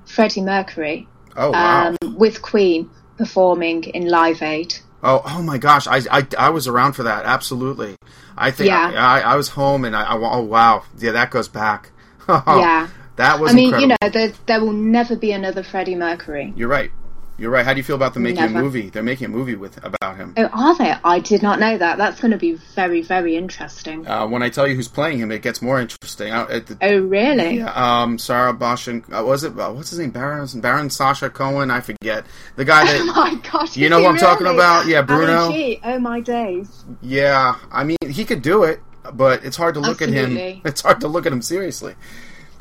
Freddie 0.05 0.41
Mercury 0.41 1.07
Oh 1.35 1.51
wow. 1.51 1.95
um, 2.01 2.15
with 2.15 2.41
Queen 2.41 2.89
performing 3.17 3.83
in 3.83 4.07
Live 4.07 4.41
Aid. 4.41 4.75
Oh, 5.03 5.21
oh 5.25 5.41
my 5.43 5.57
gosh! 5.57 5.85
I, 5.87 6.01
I, 6.11 6.27
I 6.37 6.49
was 6.49 6.67
around 6.67 6.93
for 6.93 7.03
that. 7.03 7.25
Absolutely. 7.25 7.95
I 8.37 8.51
think 8.51 8.69
Yeah. 8.69 8.91
I, 8.95 9.19
I, 9.19 9.33
I 9.33 9.35
was 9.35 9.49
home 9.49 9.85
and 9.85 9.95
I, 9.95 10.03
I 10.03 10.15
oh 10.17 10.41
wow 10.41 10.83
yeah 10.97 11.11
that 11.11 11.31
goes 11.31 11.47
back. 11.47 11.91
Yeah. 12.29 12.87
that 13.15 13.39
was 13.39 13.51
I 13.51 13.55
mean, 13.55 13.73
incredible. 13.73 13.81
you 13.81 13.95
know, 14.01 14.09
there, 14.09 14.33
there 14.47 14.59
will 14.61 14.73
never 14.73 15.15
be 15.15 15.31
another 15.31 15.63
Freddie 15.63 15.95
Mercury. 15.95 16.53
You're 16.57 16.67
right. 16.67 16.91
You're 17.39 17.51
right. 17.51 17.63
How 17.63 17.73
do 17.73 17.77
you 17.77 17.83
feel 17.83 17.95
about 17.95 18.15
them 18.15 18.23
making 18.23 18.41
Never. 18.41 18.57
a 18.59 18.61
movie? 18.63 18.89
They're 18.89 19.03
making 19.03 19.25
a 19.25 19.29
movie 19.29 19.55
with 19.55 19.77
about 19.85 20.17
him. 20.17 20.33
Oh, 20.37 20.49
are 20.51 20.75
they? 20.75 20.91
I 21.03 21.19
did 21.19 21.43
not 21.43 21.59
know 21.59 21.77
that. 21.77 21.99
That's 21.99 22.19
going 22.19 22.31
to 22.31 22.37
be 22.37 22.53
very, 22.73 23.03
very 23.03 23.35
interesting. 23.35 24.07
Uh, 24.07 24.25
when 24.25 24.41
I 24.41 24.49
tell 24.49 24.67
you 24.67 24.73
who's 24.73 24.87
playing 24.87 25.19
him, 25.19 25.31
it 25.31 25.43
gets 25.43 25.61
more 25.61 25.79
interesting. 25.79 26.33
Uh, 26.33 26.61
Oh, 26.81 26.97
really? 27.01 27.57
Yeah. 27.57 27.71
um, 27.75 28.17
Sarah 28.17 28.53
Bosch 28.53 28.87
and 28.87 29.03
uh, 29.13 29.23
was 29.23 29.43
it 29.43 29.57
uh, 29.59 29.71
what's 29.71 29.91
his 29.91 29.99
name? 29.99 30.09
Baron 30.09 30.47
Baron 30.61 30.89
Sacha 30.89 31.29
Cohen. 31.29 31.69
I 31.69 31.79
forget 31.81 32.25
the 32.55 32.65
guy 32.65 32.85
that. 32.85 33.01
Oh 33.01 33.05
that. 33.05 33.33
my 33.33 33.49
gosh! 33.51 33.77
You 33.77 33.89
know 33.89 33.97
what 33.99 34.05
who 34.05 34.11
I'm 34.13 34.17
talking 34.17 34.47
about? 34.47 34.87
Yeah, 34.87 35.03
Bruno. 35.03 35.51
Oh 35.83 35.99
my 35.99 36.19
days! 36.21 36.85
yeah, 37.01 37.55
I 37.71 37.83
mean 37.83 37.97
he 38.09 38.25
could 38.25 38.41
do 38.41 38.63
it, 38.63 38.79
but 39.13 39.43
it's 39.45 39.57
hard 39.57 39.75
to 39.75 39.79
look 39.79 40.01
at 40.01 40.09
him. 40.09 40.37
It's 40.65 40.81
hard 40.81 41.01
to 41.01 41.07
look 41.07 41.25
at 41.27 41.31
him 41.31 41.41
seriously. 41.43 41.93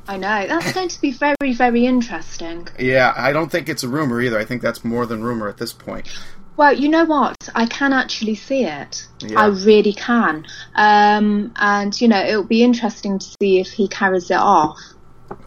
I 0.09 0.17
know 0.17 0.47
that's 0.47 0.73
going 0.73 0.89
to 0.89 1.01
be 1.01 1.11
very, 1.11 1.53
very 1.53 1.87
interesting. 1.87 2.69
Yeah, 2.79 3.13
I 3.17 3.33
don't 3.33 3.51
think 3.51 3.69
it's 3.69 3.83
a 3.83 3.89
rumor 3.89 4.21
either. 4.21 4.39
I 4.39 4.45
think 4.45 4.63
that's 4.63 4.85
more 4.85 5.05
than 5.07 5.23
rumor 5.23 5.49
at 5.49 5.59
this 5.59 5.73
point. 5.73 6.09
Well, 6.57 6.73
you 6.73 6.89
know 6.89 7.05
what? 7.05 7.37
I 7.55 7.67
can 7.67 7.93
actually 7.93 8.35
see 8.35 8.65
it. 8.65 9.07
Yeah. 9.21 9.41
I 9.41 9.47
really 9.49 9.93
can. 9.93 10.47
Um, 10.75 11.53
and 11.57 12.01
you 12.01 12.09
know, 12.09 12.23
it'll 12.25 12.45
be 12.45 12.63
interesting 12.63 13.19
to 13.19 13.27
see 13.41 13.61
if 13.61 13.69
he 13.69 13.89
carries 13.89 14.31
it 14.31 14.39
off. 14.39 14.79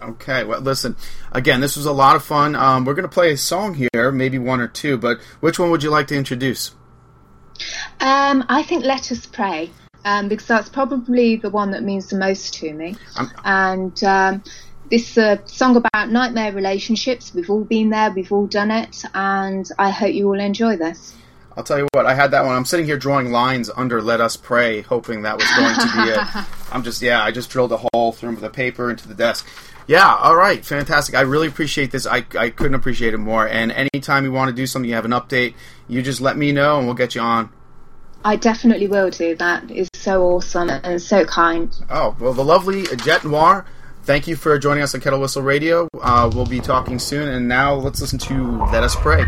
Okay, 0.01 0.43
well, 0.43 0.59
listen. 0.59 0.97
Again, 1.31 1.61
this 1.61 1.77
was 1.77 1.85
a 1.85 1.91
lot 1.91 2.15
of 2.15 2.23
fun. 2.23 2.55
Um, 2.55 2.85
we're 2.85 2.93
gonna 2.93 3.07
play 3.07 3.31
a 3.31 3.37
song 3.37 3.73
here, 3.75 4.11
maybe 4.11 4.37
one 4.37 4.59
or 4.59 4.67
two. 4.67 4.97
But 4.97 5.19
which 5.39 5.57
one 5.57 5.71
would 5.71 5.83
you 5.83 5.89
like 5.89 6.07
to 6.07 6.15
introduce? 6.15 6.75
Um, 7.99 8.45
I 8.47 8.61
think 8.63 8.85
"Let 8.85 9.11
Us 9.11 9.25
Pray" 9.25 9.71
um, 10.05 10.27
because 10.29 10.47
that's 10.47 10.69
probably 10.69 11.35
the 11.35 11.49
one 11.49 11.71
that 11.71 11.83
means 11.83 12.07
the 12.07 12.17
most 12.17 12.53
to 12.55 12.73
me. 12.73 12.95
I'm- 13.15 13.31
and 13.45 14.03
um, 14.03 14.43
this 14.89 15.11
is 15.11 15.17
a 15.17 15.41
song 15.45 15.75
about 15.75 16.09
nightmare 16.09 16.51
relationships. 16.51 17.33
We've 17.33 17.49
all 17.49 17.63
been 17.63 17.89
there, 17.89 18.11
we've 18.11 18.31
all 18.31 18.47
done 18.47 18.71
it, 18.71 19.03
and 19.13 19.69
I 19.77 19.89
hope 19.91 20.13
you 20.13 20.27
all 20.27 20.39
enjoy 20.39 20.77
this. 20.77 21.13
I'll 21.57 21.63
tell 21.63 21.77
you 21.77 21.87
what. 21.91 22.05
I 22.05 22.13
had 22.13 22.31
that 22.31 22.45
one. 22.45 22.55
I'm 22.55 22.63
sitting 22.63 22.85
here 22.85 22.97
drawing 22.97 23.31
lines 23.31 23.69
under 23.75 24.01
"Let 24.01 24.21
Us 24.21 24.37
Pray," 24.37 24.81
hoping 24.81 25.23
that 25.23 25.35
was 25.37 25.47
going 25.57 25.75
to 25.75 25.91
be 25.95 26.09
it. 26.11 26.45
I'm 26.71 26.83
just, 26.83 27.01
yeah, 27.01 27.21
I 27.21 27.31
just 27.31 27.49
drilled 27.49 27.73
a 27.73 27.79
hole 27.93 28.13
through 28.13 28.37
the 28.37 28.49
paper 28.49 28.89
into 28.89 29.07
the 29.07 29.13
desk. 29.13 29.45
Yeah, 29.85 30.15
all 30.15 30.35
right, 30.35 30.63
fantastic. 30.63 31.15
I 31.15 31.21
really 31.21 31.47
appreciate 31.47 31.91
this. 31.91 32.05
I, 32.05 32.23
I 32.37 32.51
couldn't 32.51 32.75
appreciate 32.75 33.13
it 33.13 33.17
more. 33.17 33.47
And 33.47 33.71
anytime 33.71 34.23
you 34.23 34.31
want 34.31 34.49
to 34.49 34.55
do 34.55 34.67
something, 34.67 34.87
you 34.87 34.95
have 34.95 35.05
an 35.05 35.11
update, 35.11 35.55
you 35.87 36.01
just 36.01 36.21
let 36.21 36.37
me 36.37 36.51
know, 36.51 36.77
and 36.77 36.85
we'll 36.85 36.95
get 36.95 37.15
you 37.15 37.21
on. 37.21 37.49
I 38.23 38.35
definitely 38.35 38.87
will 38.87 39.09
do. 39.09 39.35
That 39.35 39.69
is 39.71 39.87
so 39.93 40.23
awesome 40.23 40.69
and 40.69 41.01
so 41.01 41.25
kind. 41.25 41.73
Oh, 41.89 42.15
well, 42.19 42.33
the 42.33 42.43
lovely 42.43 42.83
Jet 42.97 43.23
Noir. 43.23 43.65
Thank 44.03 44.27
you 44.27 44.35
for 44.35 44.57
joining 44.57 44.83
us 44.83 44.95
on 44.95 45.01
Kettle 45.01 45.21
Whistle 45.21 45.43
Radio. 45.43 45.87
Uh, 46.01 46.29
we'll 46.33 46.45
be 46.45 46.59
talking 46.59 46.99
soon. 46.99 47.29
And 47.29 47.47
now 47.47 47.75
let's 47.75 48.01
listen 48.01 48.19
to 48.19 48.63
Let 48.71 48.83
Us 48.83 48.95
Pray. 48.95 49.23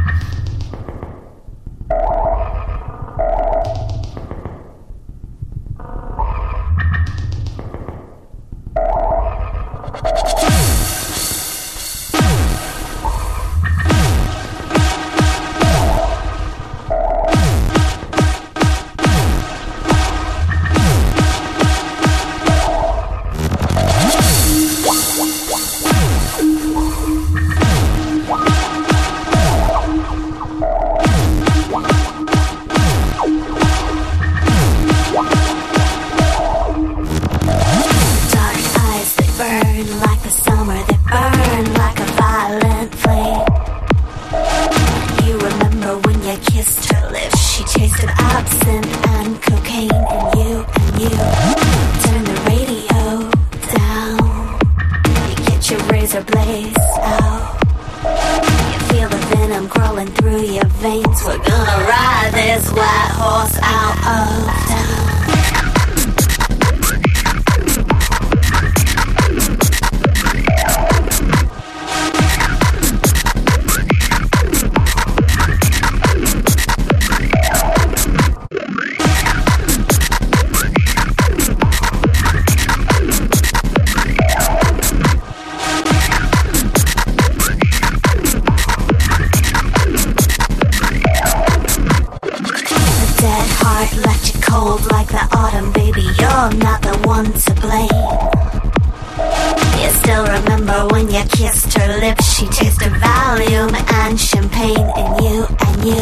And 104.77 105.23
you 105.23 105.45
and 105.65 105.85
you 105.85 106.01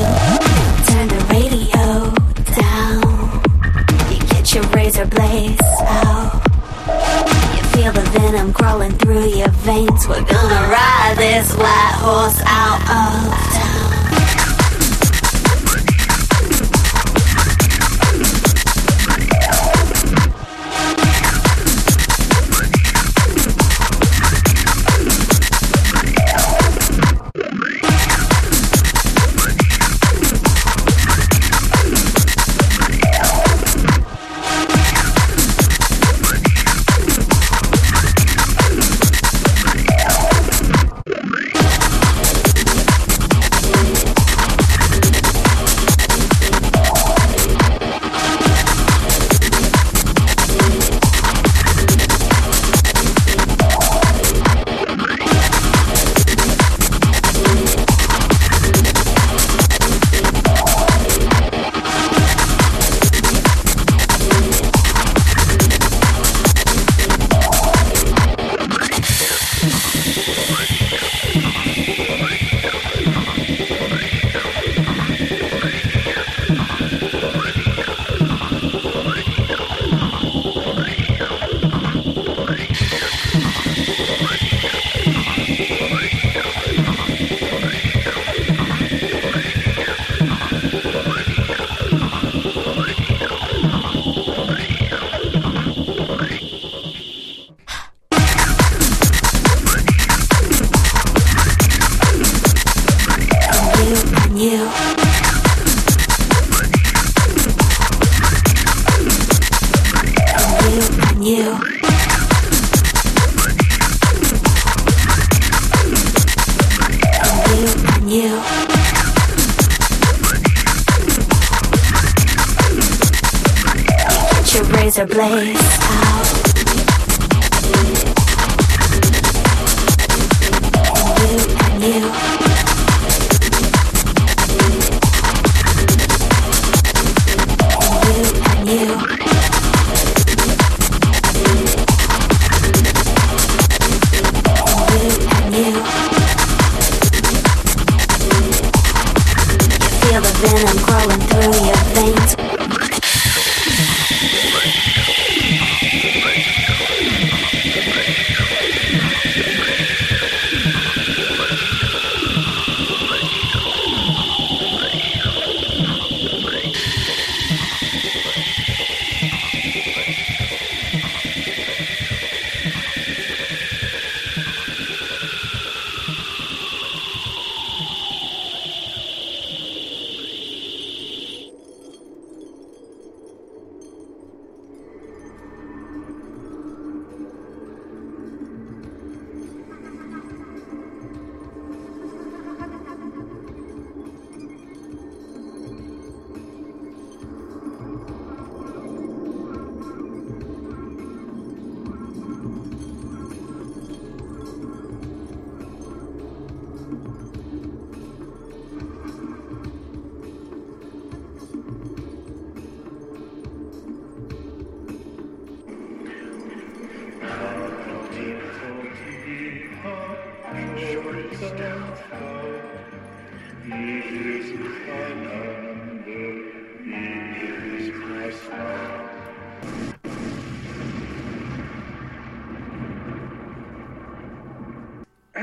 turn 0.89 1.07
the 1.07 1.21
radio 1.29 2.13
down. 2.55 3.01
You 4.11 4.19
get 4.27 4.53
your 4.53 4.63
razor 4.75 5.05
blades 5.05 5.61
out. 5.81 6.41
You 7.55 7.63
feel 7.73 7.91
the 7.91 8.07
venom 8.13 8.53
crawling 8.53 8.91
through 8.91 9.27
your 9.27 9.49
veins. 9.49 10.07
We're 10.07 10.23
gonna 10.23 10.67
ride 10.69 11.15
this 11.17 11.53
white 11.55 11.95
horse 11.97 12.41
out 12.45 12.81
of 12.89 13.38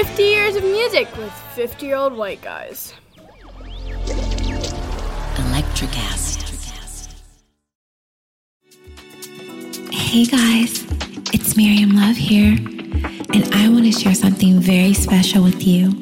50 0.00 0.22
years 0.22 0.56
of 0.56 0.62
music 0.64 1.14
with 1.18 1.30
50 1.54 1.84
year 1.84 1.96
old 1.96 2.14
white 2.14 2.40
guys. 2.40 2.94
Electricast. 5.36 6.38
Hey 9.92 10.24
guys, 10.24 10.86
it's 11.34 11.54
Miriam 11.54 11.90
Love 11.90 12.16
here, 12.16 12.56
and 13.34 13.54
I 13.54 13.68
want 13.68 13.84
to 13.84 13.92
share 13.92 14.14
something 14.14 14.58
very 14.58 14.94
special 14.94 15.42
with 15.42 15.66
you. 15.66 15.92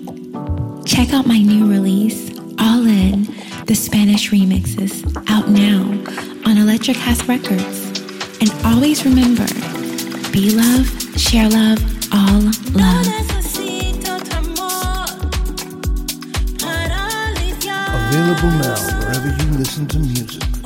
Check 0.86 1.12
out 1.12 1.26
my 1.26 1.38
new 1.38 1.68
release, 1.68 2.30
All 2.60 2.86
In, 2.86 3.24
the 3.66 3.74
Spanish 3.74 4.30
remixes, 4.30 5.04
out 5.28 5.48
now 5.48 5.82
on 6.48 6.56
Electricast 6.56 7.26
Records. 7.26 7.88
And 8.40 8.64
always 8.64 9.04
remember 9.04 9.48
be 10.30 10.52
love, 10.52 10.86
share 11.18 11.48
love, 11.48 11.82
all 12.12 12.42
love. 12.74 13.37
Available 18.18 18.50
now 18.58 18.74
wherever 18.98 19.28
you 19.28 19.58
listen 19.58 19.86
to 19.86 19.98
music. 20.00 20.57